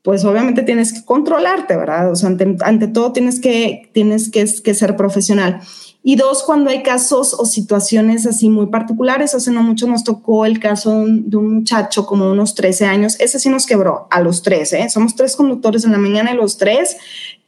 [0.00, 2.10] pues obviamente tienes que controlarte, ¿verdad?
[2.10, 5.60] O sea, ante, todo tienes que, tienes que ser profesional.
[6.04, 9.34] Y dos, cuando hay casos o situaciones así muy particulares.
[9.34, 13.20] Hace no mucho nos tocó el caso de un muchacho como unos 13 años.
[13.20, 14.72] Ese sí nos quebró a los tres.
[14.72, 14.88] ¿eh?
[14.90, 16.96] Somos tres conductores en la mañana y los tres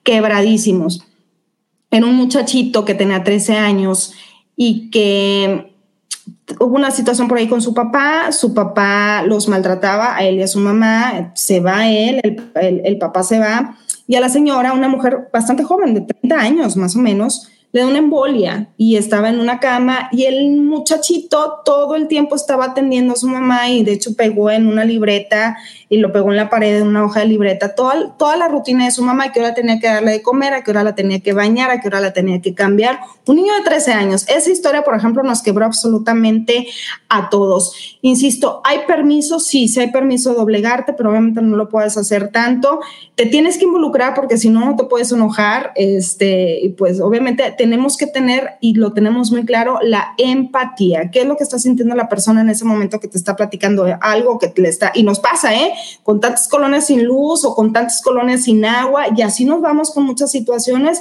[0.04, 1.04] quebradísimos.
[1.90, 4.14] Era un muchachito que tenía 13 años
[4.56, 5.74] y que
[6.60, 10.42] hubo una situación por ahí con su papá, su papá los maltrataba a él y
[10.42, 12.20] a su mamá, se va él,
[12.54, 16.38] el, el papá se va, y a la señora, una mujer bastante joven, de 30
[16.38, 20.60] años más o menos, le da una embolia y estaba en una cama y el
[20.60, 24.84] muchachito todo el tiempo estaba atendiendo a su mamá y de hecho pegó en una
[24.84, 25.56] libreta
[25.94, 28.84] y lo pegó en la pared de una hoja de libreta, toda, toda la rutina
[28.84, 30.94] de su mamá, a qué hora tenía que darle de comer, a qué hora la
[30.94, 32.98] tenía que bañar, a qué hora la tenía que cambiar.
[33.26, 34.26] Un niño de 13 años.
[34.28, 36.66] Esa historia, por ejemplo, nos quebró absolutamente
[37.08, 37.98] a todos.
[38.02, 39.38] Insisto, ¿hay permiso?
[39.38, 42.80] Sí, sí hay permiso de obligarte, pero obviamente no lo puedes hacer tanto.
[43.14, 45.72] Te tienes que involucrar porque si no, no te puedes enojar.
[45.76, 51.10] Este, y pues obviamente tenemos que tener, y lo tenemos muy claro, la empatía.
[51.10, 53.86] ¿Qué es lo que está sintiendo la persona en ese momento que te está platicando
[54.00, 55.72] algo que le está, y nos pasa, ¿eh?
[56.02, 59.92] Con tantas colonias sin luz o con tantas colonias sin agua, y así nos vamos
[59.92, 61.00] con muchas situaciones,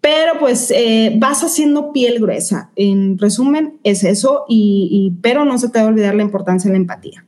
[0.00, 2.70] pero pues eh, vas haciendo piel gruesa.
[2.76, 6.74] En resumen, es eso, y, pero no se te va a olvidar la importancia de
[6.74, 7.24] la empatía.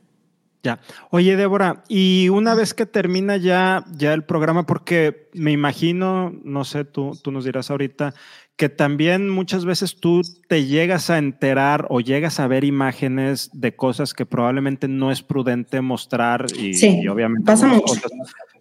[0.61, 0.79] Ya.
[1.09, 6.65] Oye, Débora, y una vez que termina ya, ya el programa, porque me imagino, no
[6.65, 8.13] sé, tú, tú nos dirás ahorita,
[8.57, 13.75] que también muchas veces tú te llegas a enterar o llegas a ver imágenes de
[13.75, 17.93] cosas que probablemente no es prudente mostrar y, sí, obviamente pasa mucho.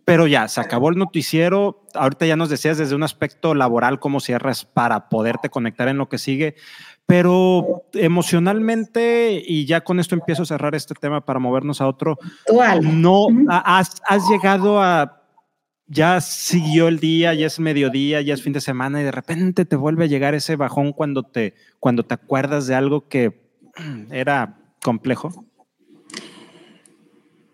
[0.04, 1.82] pero ya se acabó el noticiero.
[1.94, 6.10] Ahorita ya nos decías desde un aspecto laboral cómo cierras para poderte conectar en lo
[6.10, 6.56] que sigue,
[7.06, 12.18] pero emocionalmente, y ya con esto empiezo a cerrar este tema para movernos a otro,
[12.82, 15.22] no has, has llegado a
[15.88, 19.64] ya siguió el día, ya es mediodía, ya es fin de semana y de repente
[19.64, 23.40] te vuelve a llegar ese bajón cuando te, cuando te acuerdas de algo que
[24.10, 25.44] era complejo?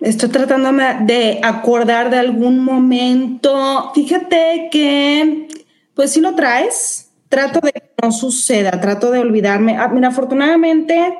[0.00, 0.72] Estoy tratando
[1.04, 3.92] de acordar de algún momento.
[3.94, 5.48] Fíjate que,
[5.94, 7.08] pues si lo traes.
[7.28, 9.76] Trato de que no suceda, trato de olvidarme.
[9.78, 11.16] Ah, afortunadamente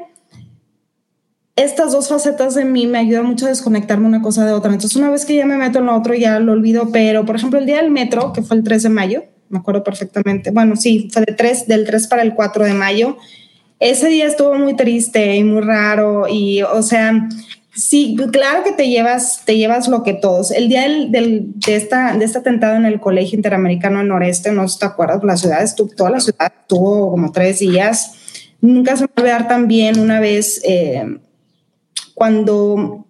[1.57, 4.73] estas dos facetas de mí me ayudan mucho a desconectarme una cosa de otra.
[4.73, 6.91] Entonces, una vez que ya me meto en lo otro, ya lo olvido.
[6.93, 9.85] Pero, por ejemplo, el día del metro, que fue el 3 de mayo, me acuerdo
[9.85, 10.51] perfectamente.
[10.51, 13.19] Bueno, sí, fue de 3, del 3 para el 4 de mayo.
[13.79, 16.27] Ese día estuvo muy triste y muy raro.
[16.27, 17.29] Y, o sea,
[17.75, 20.53] sí, claro que te llevas, te llevas lo que todos.
[20.53, 24.67] El día del, de, esta, de este atentado en el Colegio Interamericano del Noreste, no
[24.67, 28.15] sé si te acuerdas, la ciudad estuvo, toda la ciudad estuvo como tres días.
[28.63, 30.63] Nunca se me va a también una vez.
[30.65, 31.19] Eh,
[32.23, 33.05] cuando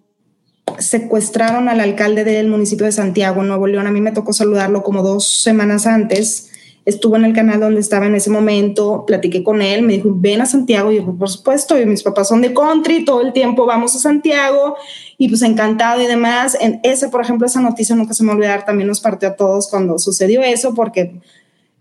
[0.79, 5.03] secuestraron al alcalde del municipio de Santiago, Nuevo León, a mí me tocó saludarlo como
[5.03, 6.49] dos semanas antes.
[6.83, 10.41] Estuvo en el canal donde estaba en ese momento, platiqué con él, me dijo, ven
[10.41, 10.91] a Santiago.
[10.91, 13.99] Y yo, por supuesto, y mis papás son de country, todo el tiempo vamos a
[13.99, 14.77] Santiago
[15.19, 16.57] y pues encantado y demás.
[16.59, 19.29] En ese, por ejemplo, esa noticia nunca se me va a olvidar, también nos partió
[19.29, 21.21] a todos cuando sucedió eso, porque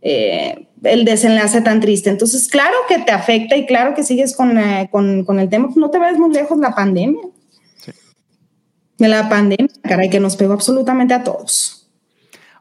[0.03, 2.11] eh, el desenlace tan triste.
[2.11, 5.69] Entonces, claro que te afecta y claro que sigues con, eh, con, con el tema.
[5.77, 7.23] No te ves muy lejos la pandemia.
[8.99, 11.89] De la pandemia, caray, que nos pegó absolutamente a todos.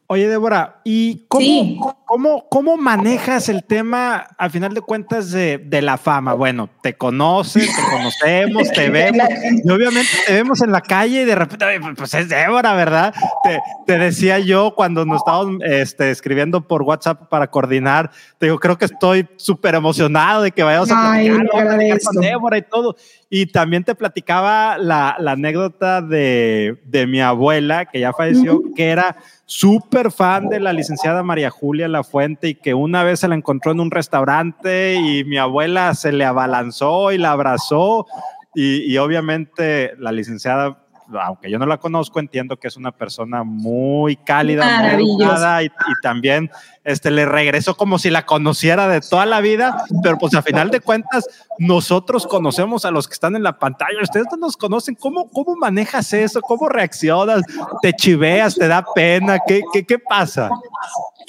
[0.07, 5.81] Oye, Débora, ¿y cómo, cómo, cómo, manejas el tema, al final de cuentas, de, de,
[5.81, 6.33] la fama?
[6.33, 9.29] Bueno, te conoces, te conocemos, te vemos,
[9.63, 13.13] y obviamente te vemos en la calle y de repente, pues es Débora, ¿verdad?
[13.43, 18.59] Te, te decía yo cuando nos estábamos este, escribiendo por WhatsApp para coordinar, te digo,
[18.59, 21.47] creo que estoy súper emocionado de que vayamos a platicar,
[22.03, 22.97] con Débora y todo.
[23.29, 28.89] Y también te platicaba la, la anécdota de, de, mi abuela, que ya falleció, que
[28.89, 33.19] era súper fan de la licenciada María Julia, la la Fuente y que una vez
[33.19, 38.05] se la encontró en un restaurante y mi abuela se le abalanzó y la abrazó
[38.53, 40.77] y, y obviamente la licenciada
[41.19, 46.01] aunque yo no la conozco, entiendo que es una persona muy cálida, muy y, y,
[46.01, 46.49] también
[46.83, 50.69] este, le regresó como si la conociera de toda la vida, pero pues a final
[50.71, 51.27] de cuentas
[51.59, 55.55] nosotros conocemos a los que están en la pantalla, ustedes no nos conocen, ¿cómo, cómo
[55.55, 56.41] manejas eso?
[56.41, 57.41] ¿Cómo reaccionas?
[57.81, 58.55] ¿Te chiveas?
[58.55, 59.39] ¿Te da pena?
[59.45, 60.49] ¿Qué, qué, qué pasa?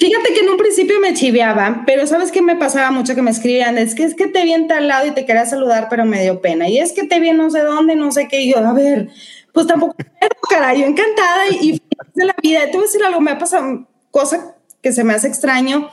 [0.03, 3.15] Fíjate que en un principio me chiveaba, pero ¿sabes qué me pasaba mucho?
[3.15, 5.45] Que me escribían, es que es que te vi en tal lado y te quería
[5.45, 6.67] saludar, pero me dio pena.
[6.67, 8.41] Y es que te vi no sé dónde, no sé qué.
[8.41, 9.07] Y yo, a ver,
[9.53, 9.95] pues tampoco,
[10.49, 11.81] caray, yo encantada y,
[12.15, 12.65] de la vida.
[12.65, 15.89] Te voy a decir algo, me ha pasado cosa que se me hace extraño.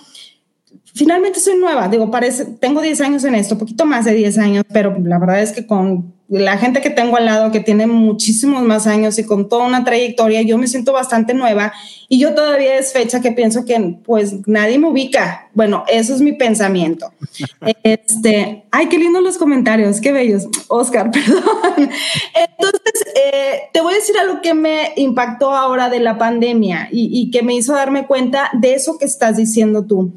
[0.93, 4.65] Finalmente soy nueva, digo, parece, tengo 10 años en esto, poquito más de 10 años,
[4.73, 8.63] pero la verdad es que con la gente que tengo al lado, que tiene muchísimos
[8.63, 11.73] más años y con toda una trayectoria, yo me siento bastante nueva
[12.09, 15.49] y yo todavía es fecha que pienso que pues nadie me ubica.
[15.55, 17.13] Bueno, eso es mi pensamiento.
[17.83, 20.47] este, ay, qué lindos los comentarios, qué bellos.
[20.69, 21.43] Oscar, perdón.
[21.77, 27.11] Entonces, eh, te voy a decir algo que me impactó ahora de la pandemia y,
[27.13, 30.13] y que me hizo darme cuenta de eso que estás diciendo tú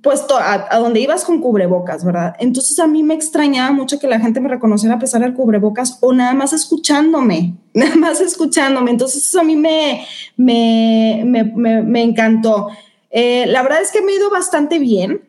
[0.00, 2.34] puesto a, donde ibas con cubrebocas, ¿verdad?
[2.38, 5.98] Entonces a mí me extrañaba mucho que la gente me reconociera a pesar del cubrebocas
[6.00, 8.90] o nada más escuchándome, nada más escuchándome.
[8.92, 12.68] Entonces eso a mí me, me, me, me, encantó.
[13.10, 15.22] Eh, la verdad es que me he ido bastante bien.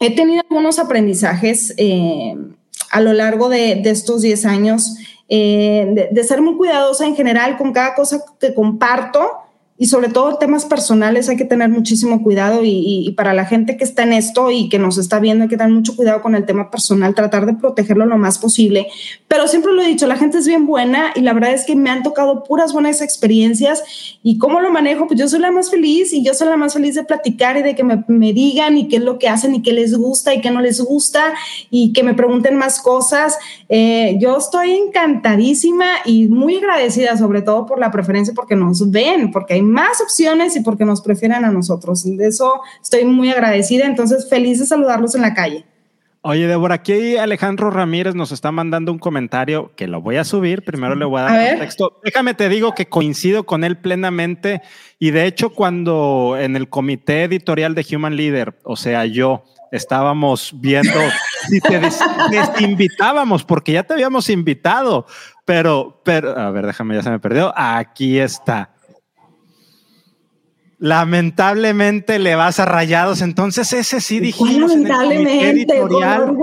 [0.00, 2.36] He tenido algunos aprendizajes eh,
[2.90, 4.96] a lo largo de, de estos 10 años,
[5.28, 9.43] eh, de, de ser muy cuidadosa en general con cada cosa que comparto
[9.76, 13.76] y sobre todo temas personales hay que tener muchísimo cuidado y, y, para la gente
[13.76, 16.36] que está en esto y que nos está viendo hay que tener mucho cuidado con
[16.36, 18.86] el tema personal, tratar de protegerlo lo más posible.
[19.26, 21.74] Pero siempre lo he dicho, la gente es bien buena y la verdad es que
[21.74, 23.82] me han tocado puras buenas experiencias
[24.22, 26.74] y cómo lo manejo, pues yo soy la más feliz y yo soy la más
[26.74, 29.56] feliz de platicar y de que me, me digan y qué es lo que hacen
[29.56, 31.34] y qué les gusta y qué no les gusta
[31.70, 33.38] y que me pregunten más cosas.
[33.68, 39.32] Eh, yo estoy encantadísima y muy agradecida sobre todo por la preferencia porque nos ven,
[39.32, 42.04] porque hay más opciones y porque nos prefieren a nosotros.
[42.04, 43.86] De eso estoy muy agradecida.
[43.86, 45.64] Entonces, feliz de saludarlos en la calle.
[46.26, 50.64] Oye, Débora, aquí Alejandro Ramírez nos está mandando un comentario que lo voy a subir.
[50.64, 52.00] Primero le voy a dar a contexto.
[52.02, 54.62] Déjame te digo que coincido con él plenamente.
[54.98, 60.52] Y de hecho, cuando en el comité editorial de Human Leader, o sea, yo, estábamos
[60.54, 60.98] viendo
[61.48, 61.78] si te
[62.30, 65.06] desinvitábamos, porque ya te habíamos invitado.
[65.44, 67.52] Pero, pero, a ver, déjame, ya se me perdió.
[67.54, 68.73] Aquí está.
[70.84, 74.70] Lamentablemente le vas a rayados, entonces ese sí dijimos.
[74.70, 76.36] Lamentablemente, en el, comité editorial,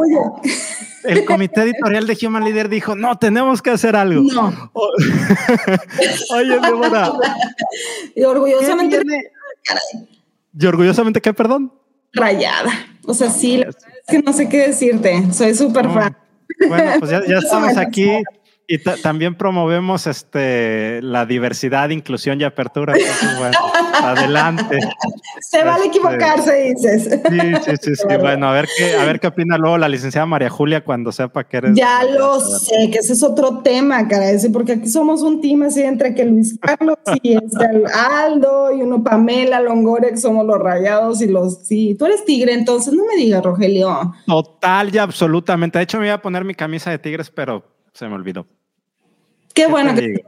[1.04, 4.24] el comité editorial de Human Leader dijo: No, tenemos que hacer algo.
[4.34, 4.72] No.
[6.34, 7.14] Oye, Débora.
[8.16, 9.04] y orgullosamente.
[10.60, 11.72] ¿Y orgullosamente qué, perdón?
[12.12, 12.72] Rayada.
[13.06, 13.76] O sea, sí, es
[14.08, 15.32] que no sé qué decirte.
[15.34, 15.94] Soy súper no.
[15.94, 16.18] fan.
[16.68, 18.10] Bueno, pues ya, ya estamos aquí
[18.68, 22.94] y también promovemos este, la diversidad, inclusión y apertura.
[22.98, 23.58] Entonces, bueno,
[24.02, 24.80] adelante.
[25.42, 27.04] Se vale este, equivocarse, dices.
[27.30, 28.18] Sí, sí, sí, sí.
[28.20, 31.44] Bueno, a ver qué, a ver qué opina luego la licenciada María Julia cuando sepa
[31.44, 31.76] que eres.
[31.76, 35.82] Ya lo sé, que ese es otro tema, caray, porque aquí somos un team así
[35.82, 41.22] entre que Luis Carlos y este Aldo y uno Pamela Longoria, que somos los rayados
[41.22, 41.66] y los.
[41.66, 44.14] Sí, tú eres tigre, entonces no me digas, Rogelio.
[44.26, 45.78] Total y absolutamente.
[45.78, 48.46] De hecho, me iba a poner mi camisa de tigres, pero se me olvidó.
[49.54, 50.26] Qué, ¿Qué bueno que te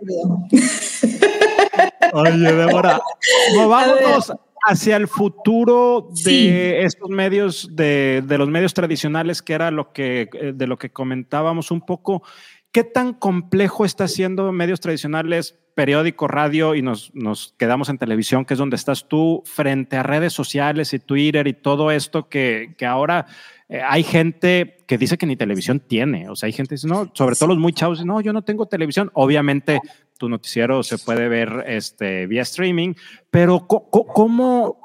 [2.13, 3.02] Oye, Débora,
[3.56, 4.34] no, vámonos
[4.65, 6.49] hacia el futuro de sí.
[6.49, 10.91] estos medios, de, de, los medios tradicionales, que era lo que, eh, de lo que
[10.91, 12.23] comentábamos un poco.
[12.71, 18.45] ¿Qué tan complejo está siendo medios tradicionales, periódico, radio y nos, nos quedamos en televisión,
[18.45, 22.73] que es donde estás tú, frente a redes sociales y Twitter y todo esto que,
[22.78, 23.28] que ahora
[23.69, 26.88] eh, hay gente que dice que ni televisión tiene, o sea, hay gente que dice,
[26.88, 29.10] no, sobre todo los muy chavos, no, yo no tengo televisión.
[29.13, 29.80] Obviamente
[30.17, 32.93] tu noticiero se puede ver este, vía streaming,
[33.30, 34.78] pero ¿cómo,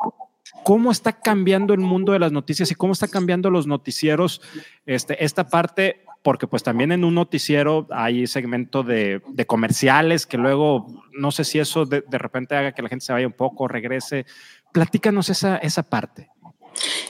[0.64, 4.40] cómo está cambiando el mundo de las noticias y cómo está cambiando los noticieros
[4.86, 6.04] este, esta parte?
[6.22, 11.58] Porque pues también en un noticiero hay segmento de, comerciales que luego, no sé si
[11.58, 14.26] eso de, de repente haga que la gente se vaya un poco, regrese.
[14.72, 16.30] Platícanos esa, esa parte.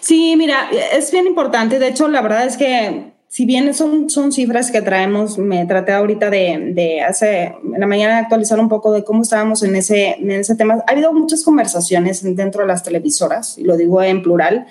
[0.01, 1.79] Sí, mira, es bien importante.
[1.79, 5.92] De hecho, la verdad es que si bien son, son cifras que traemos, me traté
[5.92, 9.77] ahorita de, de hace, en la mañana de actualizar un poco de cómo estábamos en
[9.77, 10.83] ese, en ese tema.
[10.87, 14.66] Ha habido muchas conversaciones dentro de las televisoras, y lo digo en plural,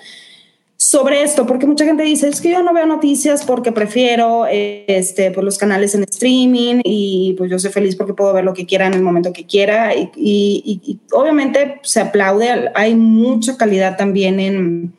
[0.80, 5.32] sobre esto, porque mucha gente dice, es que yo no veo noticias porque prefiero este,
[5.32, 8.64] pues los canales en streaming y pues yo soy feliz porque puedo ver lo que
[8.64, 14.94] quiera en el momento que quiera y, obviamente se aplaude, hay mucha calidad también en,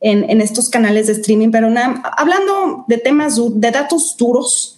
[0.00, 1.68] en, estos canales de streaming, pero
[2.16, 4.76] hablando de temas, de datos duros,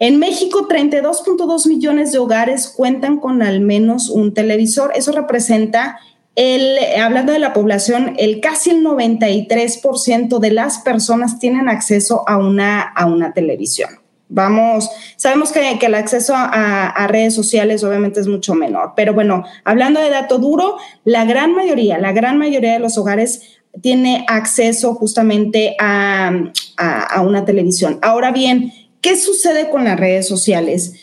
[0.00, 4.92] en México, 32.2 millones de hogares cuentan con al menos un televisor.
[4.94, 5.98] Eso representa
[6.36, 12.36] el, hablando de la población, el casi el 93% de las personas tienen acceso a
[12.36, 13.90] una, a una televisión.
[14.28, 20.00] Vamos, sabemos que, el acceso a, redes sociales obviamente es mucho menor, pero bueno, hablando
[20.00, 25.76] de dato duro, la gran mayoría, la gran mayoría de los hogares tiene acceso justamente
[25.78, 26.32] a,
[26.76, 27.98] a una televisión.
[28.02, 30.94] Ahora bien, ¿qué sucede con las redes sociales?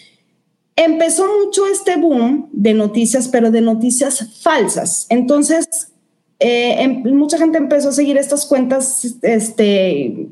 [0.75, 5.05] Empezó mucho este boom de noticias, pero de noticias falsas.
[5.09, 5.67] Entonces,
[6.39, 10.27] eh, em, mucha gente empezó a seguir estas cuentas, este,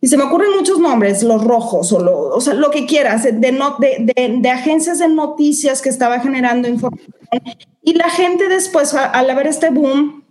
[0.00, 3.24] y se me ocurren muchos nombres, los rojos o lo, o sea, lo que quieras,
[3.24, 7.12] de, de, de, agencias de noticias que estaba generando información.
[7.82, 10.22] Y la gente después, al ver este boom,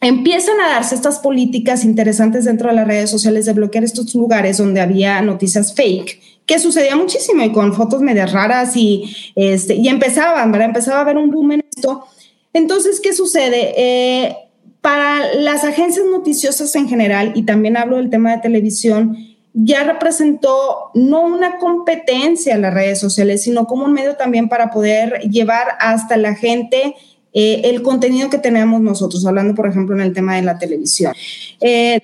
[0.00, 4.58] empiezan a darse estas políticas interesantes dentro de las redes sociales de bloquear estos lugares
[4.58, 9.86] donde había noticias fake que sucedía muchísimo y con fotos medias raras y, este, y
[9.88, 10.68] empezaban, ¿verdad?
[10.68, 12.06] Empezaba a haber un boom en esto.
[12.54, 13.74] Entonces, ¿qué sucede?
[13.76, 14.34] Eh,
[14.80, 19.18] para las agencias noticiosas en general, y también hablo del tema de televisión,
[19.52, 24.70] ya representó no una competencia en las redes sociales, sino como un medio también para
[24.70, 26.94] poder llevar hasta la gente
[27.34, 31.12] eh, el contenido que tenemos nosotros, hablando por ejemplo en el tema de la televisión.
[31.60, 32.00] Eh,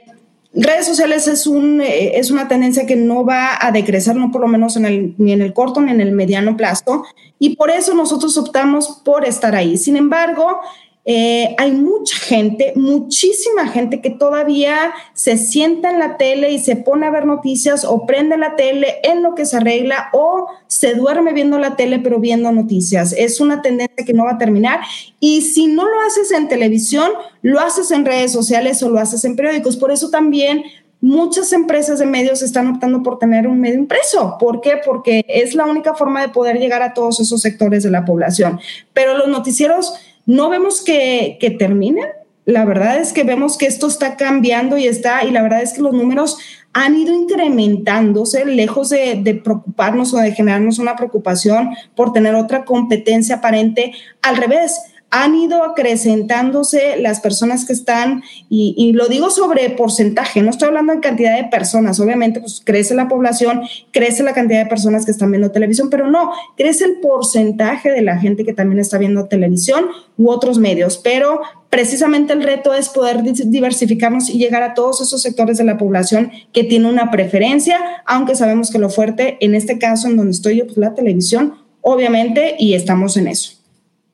[0.55, 4.41] redes sociales es, un, eh, es una tendencia que no va a decrecer, no por
[4.41, 7.05] lo menos en el, ni en el corto ni en el mediano plazo,
[7.39, 9.77] y por eso nosotros optamos por estar ahí.
[9.77, 10.61] Sin embargo,
[11.07, 16.77] eh, hay mucha gente, muchísima gente que todavía se sienta en la tele y se
[16.77, 20.95] pone a ver noticias o prende la tele en lo que se arregla o se
[20.95, 23.13] duerme viendo la tele pero viendo noticias.
[23.13, 24.81] Es una tendencia que no va a terminar
[25.21, 27.11] y si no lo haces en televisión,
[27.43, 29.77] lo haces en redes sociales o lo haces en periódicos.
[29.77, 30.65] Por eso también
[31.03, 34.39] muchas empresas de medios están optando por tener un medio impreso.
[34.41, 34.81] ¿Por qué?
[34.83, 38.59] Porque es la única forma de poder llegar a todos esos sectores de la población.
[38.95, 39.93] Pero los noticieros
[40.27, 42.07] no vemos que, que terminen.
[42.45, 45.72] La verdad es que vemos que esto está cambiando y está, y la verdad es
[45.72, 46.39] que los números
[46.75, 52.64] han ido incrementándose, lejos de, de, preocuparnos o de generarnos una preocupación por tener otra
[52.64, 53.93] competencia aparente.
[54.22, 54.79] Al revés,
[55.17, 60.93] han ido acrecentándose las personas que están, y, lo digo sobre porcentaje, no estoy hablando
[60.93, 63.62] en cantidad de personas, obviamente pues crece la población,
[63.93, 68.03] crece la cantidad de personas que están viendo televisión, pero no, crece el porcentaje de
[68.03, 69.87] la gente que también está viendo televisión
[70.19, 75.23] u otros medios, pero precisamente el reto es poder diversificarnos y llegar a todos esos
[75.23, 79.79] sectores de la población que tienen una preferencia, aunque sabemos que lo fuerte, en este
[79.79, 83.53] caso en donde estoy yo, pues la televisión, obviamente, y estamos en eso.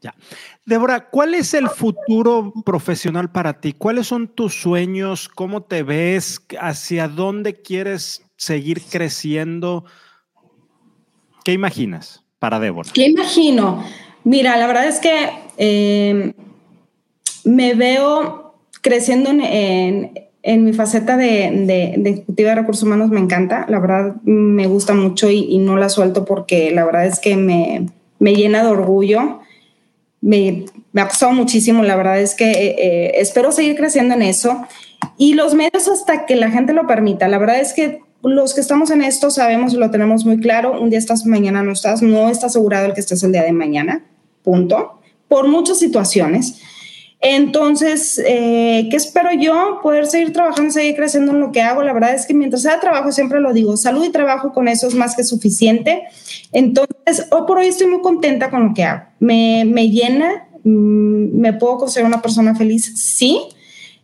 [0.03, 0.15] Ya.
[0.71, 3.73] Débora, ¿cuál es el futuro profesional para ti?
[3.73, 5.29] ¿Cuáles son tus sueños?
[5.29, 6.47] ¿Cómo te ves?
[6.61, 9.85] ¿Hacia dónde quieres seguir creciendo?
[11.43, 12.89] ¿Qué imaginas para Débora?
[12.95, 13.85] ¿Qué imagino?
[14.23, 16.35] Mira, la verdad es que em,
[17.43, 24.15] me veo creciendo en, mi faceta de, ejecutiva de recursos humanos, me encanta, la verdad
[24.23, 27.89] me gusta mucho y, no la suelto porque la verdad es que me,
[28.21, 29.40] me llena de orgullo
[30.21, 30.67] me,
[30.97, 34.67] ha costado muchísimo, la verdad es que eh, eh, espero seguir creciendo en eso
[35.17, 37.29] y los medios hasta que la gente lo permita.
[37.29, 40.91] La verdad es que los que estamos en esto sabemos lo tenemos muy claro, un
[40.91, 44.05] día estás, mañana no estás, no está asegurado el que estés el día de mañana,
[44.43, 46.61] punto, por muchas situaciones.
[47.23, 49.81] Entonces, eh, ¿qué espero yo?
[49.83, 51.83] Poder seguir trabajando, seguir creciendo en lo que hago.
[51.83, 54.87] La verdad es que mientras sea trabajo, siempre lo digo, salud y trabajo con eso
[54.87, 56.05] es más que suficiente.
[56.53, 56.97] Entonces,
[57.31, 59.05] hoy por hoy estoy muy contenta con lo que hago.
[59.19, 63.41] Me, me llena, mm, me puedo considerar una persona feliz, sí.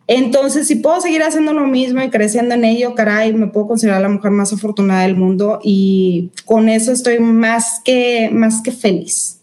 [0.09, 4.02] Entonces, si puedo seguir haciendo lo mismo y creciendo en ello, caray, me puedo considerar
[4.02, 9.36] la mujer más afortunada del mundo y con eso estoy más que, más que feliz.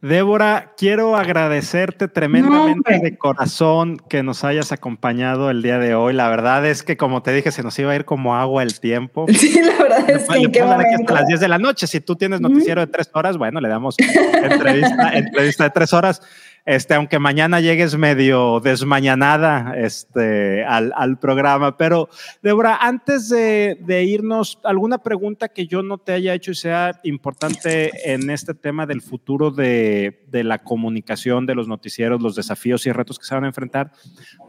[0.00, 6.12] Débora, quiero agradecerte tremendamente de corazón que nos hayas acompañado el día de hoy.
[6.12, 8.78] La verdad es que, como te dije, se nos iba a ir como agua el
[8.78, 9.26] tiempo.
[9.38, 10.60] Sí, la verdad es que.
[10.60, 11.86] Le hasta las 10 de la noche.
[11.88, 16.22] Si tú tienes noticiero de tres horas, bueno, le damos entrevista, entrevista de tres horas.
[16.68, 21.78] Este, aunque mañana llegues medio desmañanada este, al, programa.
[21.78, 22.10] Pero,
[22.42, 28.12] Débora, antes de, irnos, ¿alguna pregunta que yo no te haya hecho y sea importante
[28.12, 32.92] en este tema del futuro de, de la comunicación, de los noticieros, los desafíos y
[32.92, 33.90] retos que se van a enfrentar?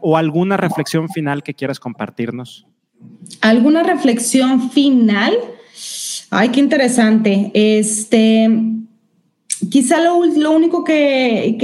[0.02, 2.66] ¿O alguna reflexión final que quieras compartirnos?
[3.40, 5.38] ¿Alguna reflexión final?
[6.28, 7.50] Ay, qué interesante.
[7.54, 8.46] Este,
[9.68, 11.56] quizá lo, único que,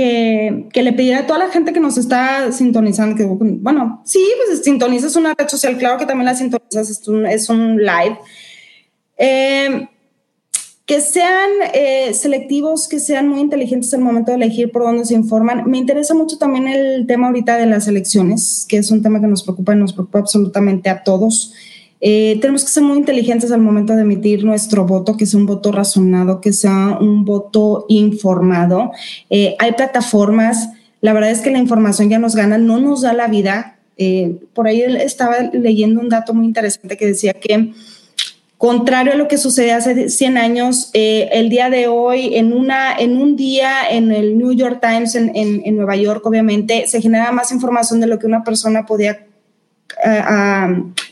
[0.72, 4.62] que, le pediría a toda la gente que nos está sintonizando, que bueno, sí, pues
[4.62, 8.18] sintonizas una red social, claro que también la sintonizas, es un, es un live.
[9.18, 9.88] Eh,
[10.86, 15.14] que sean eh, selectivos, que sean muy inteligentes al momento de elegir por dónde se
[15.14, 15.68] informan.
[15.68, 19.26] Me interesa mucho también el tema ahorita de las elecciones, que es un tema que
[19.26, 21.52] nos preocupa y nos preocupa absolutamente a todos.
[22.00, 25.46] Eh, tenemos que ser muy inteligentes al momento de emitir nuestro voto, que sea un
[25.46, 28.92] voto razonado, que sea un voto informado.
[29.30, 30.68] Eh, hay plataformas,
[31.00, 33.78] la verdad es que la información ya nos gana, no nos da la vida.
[33.96, 37.72] Eh, por ahí estaba leyendo un dato muy interesante que decía que,
[38.58, 43.16] contrario a lo que sucedía hace 100 años, el día de hoy, en, una, en
[43.16, 47.52] un día en el New York Times, en, en Nueva York, obviamente, se genera más
[47.52, 49.26] información de lo que una persona podía
[50.02, 50.68] a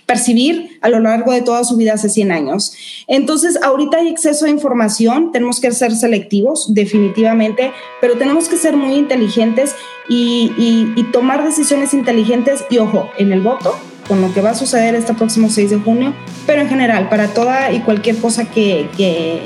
[0.07, 2.75] percibir a lo largo de toda su vida hace 100 años.
[3.07, 8.77] Entonces, ahorita hay exceso de información, tenemos que ser selectivos, definitivamente, pero tenemos que ser
[8.77, 9.75] muy inteligentes
[10.09, 13.79] y, tomar decisiones inteligentes y, ojo, en el voto,
[14.09, 16.13] con lo que va a suceder este próximo 6 de junio,
[16.47, 19.43] pero en general, para toda y cualquier cosa que, que,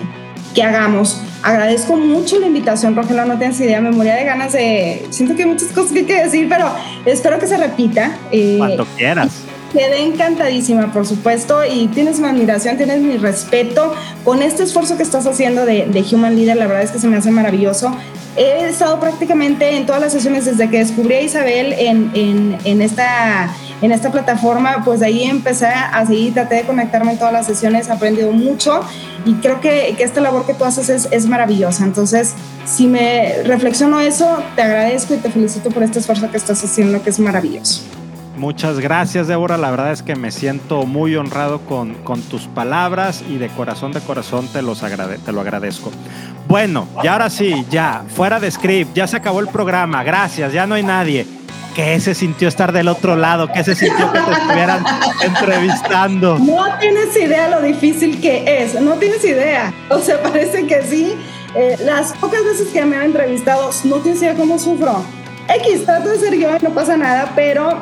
[0.63, 1.21] hagamos.
[1.45, 5.07] Agradezco mucho la invitación, Rogelio, no tienes idea, me moría de ganas de...
[5.11, 6.69] Siento que hay muchas cosas que hay que decir, pero
[7.07, 8.19] espero que se repita.
[8.33, 9.45] Eh, Cuando quieras.
[9.73, 13.93] Quedé encantadísima, por supuesto, y tienes mi admiración, tienes mi respeto
[14.25, 16.57] con este esfuerzo que estás haciendo de, Human Leader.
[16.57, 17.95] La verdad es que se me hace maravilloso.
[18.37, 23.53] He estado prácticamente en todas las sesiones desde que descubrí a Isabel en, en, esta,
[23.83, 27.47] en esta plataforma, pues de ahí empecé a seguir, traté de conectarme en todas las
[27.47, 28.81] sesiones, he aprendido mucho
[29.27, 31.85] y creo que, que esta labor que tú haces es, es maravillosa.
[31.85, 36.63] Entonces, si me reflexiono eso, te agradezco y te felicito por este esfuerzo que estás
[36.63, 37.98] haciendo, que es maravilloso.
[38.39, 39.57] Muchas gracias, Débora.
[39.57, 43.91] La verdad es que me siento muy honrado con, con tus palabras y de corazón
[43.91, 45.91] de corazón te, los te lo agradezco.
[46.47, 50.05] Bueno, y ahora sí, ya, fuera de script, ya se acabó el programa.
[50.05, 51.27] Gracias, ya no hay nadie.
[51.75, 53.51] ¿Qué se sintió estar del otro lado?
[53.53, 54.85] ¿Qué se sintió que te estuvieran
[55.25, 56.39] entrevistando?
[56.39, 59.75] No tienes idea lo difícil que es, no tienes idea.
[59.91, 61.15] O sea, parece que sí.
[61.57, 65.03] Eh, las pocas veces que me han entrevistado, no tienes idea cómo sufro.
[65.49, 67.79] X, trato de ser yo y no pasa nada, pero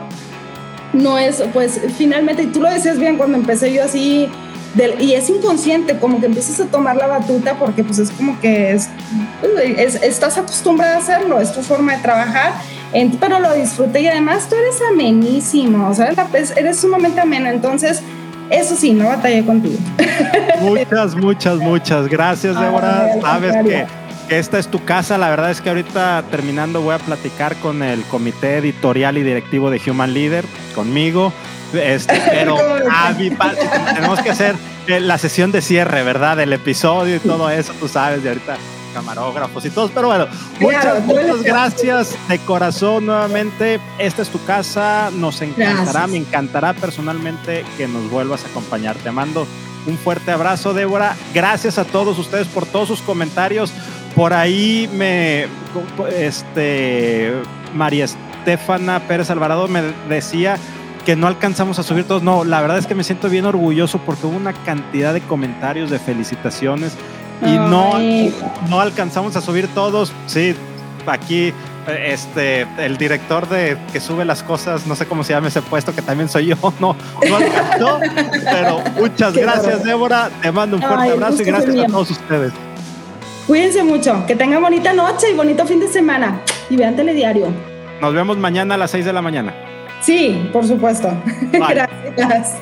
[0.96, 4.28] no es, pues finalmente, y tú lo decías bien cuando empecé yo así,
[5.00, 8.72] y es inconsciente, como que empiezas a tomar la batuta porque pues es como que
[8.72, 8.88] es,
[10.02, 12.52] estás acostumbrada a hacerlo, es tu forma de trabajar,
[13.20, 16.12] pero lo disfruté y además tú eres amenísimo, o sea,
[16.56, 18.02] eres sumamente ameno, entonces...
[18.48, 19.76] Eso sí, no batallé contigo.
[20.60, 23.08] Muchas, muchas, muchas gracias, Débora.
[23.20, 23.86] Sabes que
[24.28, 25.18] esta es tu casa.
[25.18, 29.68] La verdad es que ahorita terminando voy a platicar con el comité editorial y directivo
[29.68, 30.44] de Human Leader,
[30.76, 31.32] conmigo.
[31.72, 32.56] Este, pero
[32.88, 34.54] a mi parte tenemos que hacer
[34.86, 36.36] eh, la sesión de cierre, ¿verdad?
[36.36, 38.56] Del episodio y todo eso, tú sabes, de ahorita
[38.94, 39.90] camarógrafos y todos.
[39.92, 40.26] Pero bueno,
[40.60, 43.80] muchas, muchas gracias de corazón nuevamente.
[43.98, 45.10] Esta es tu casa.
[45.12, 48.96] Nos encantará, me encantará personalmente que nos vuelvas a acompañar.
[48.96, 49.46] Te mando
[49.86, 51.16] un fuerte abrazo, Débora.
[51.34, 53.72] Gracias a todos ustedes por todos sus comentarios.
[54.14, 55.46] Por ahí me,
[56.18, 57.34] este,
[57.74, 58.06] María
[58.46, 60.56] Estefana Pérez Alvarado me decía
[61.04, 62.22] que no alcanzamos a subir todos.
[62.22, 65.90] No, la verdad es que me siento bien orgulloso porque hubo una cantidad de comentarios,
[65.90, 66.92] de felicitaciones
[67.42, 67.98] y no,
[68.68, 70.12] no alcanzamos a subir todos.
[70.28, 70.54] Sí,
[71.06, 71.52] aquí
[72.04, 75.92] este, el director de que sube las cosas, no sé cómo se llama ese puesto,
[75.92, 76.94] que también soy yo, no,
[77.28, 77.98] no alcanzó,
[78.44, 80.30] pero muchas gracias, Débora.
[80.40, 82.52] Te mando un fuerte abrazo y gracias a todos ustedes.
[83.48, 86.40] Cuídense mucho, que tengan bonita noche y bonito fin de semana.
[86.70, 87.75] Y vean telediario.
[88.00, 89.54] Nos vemos mañana a las 6 de la mañana.
[90.00, 91.10] Sí, por supuesto.
[91.52, 92.58] Gracias.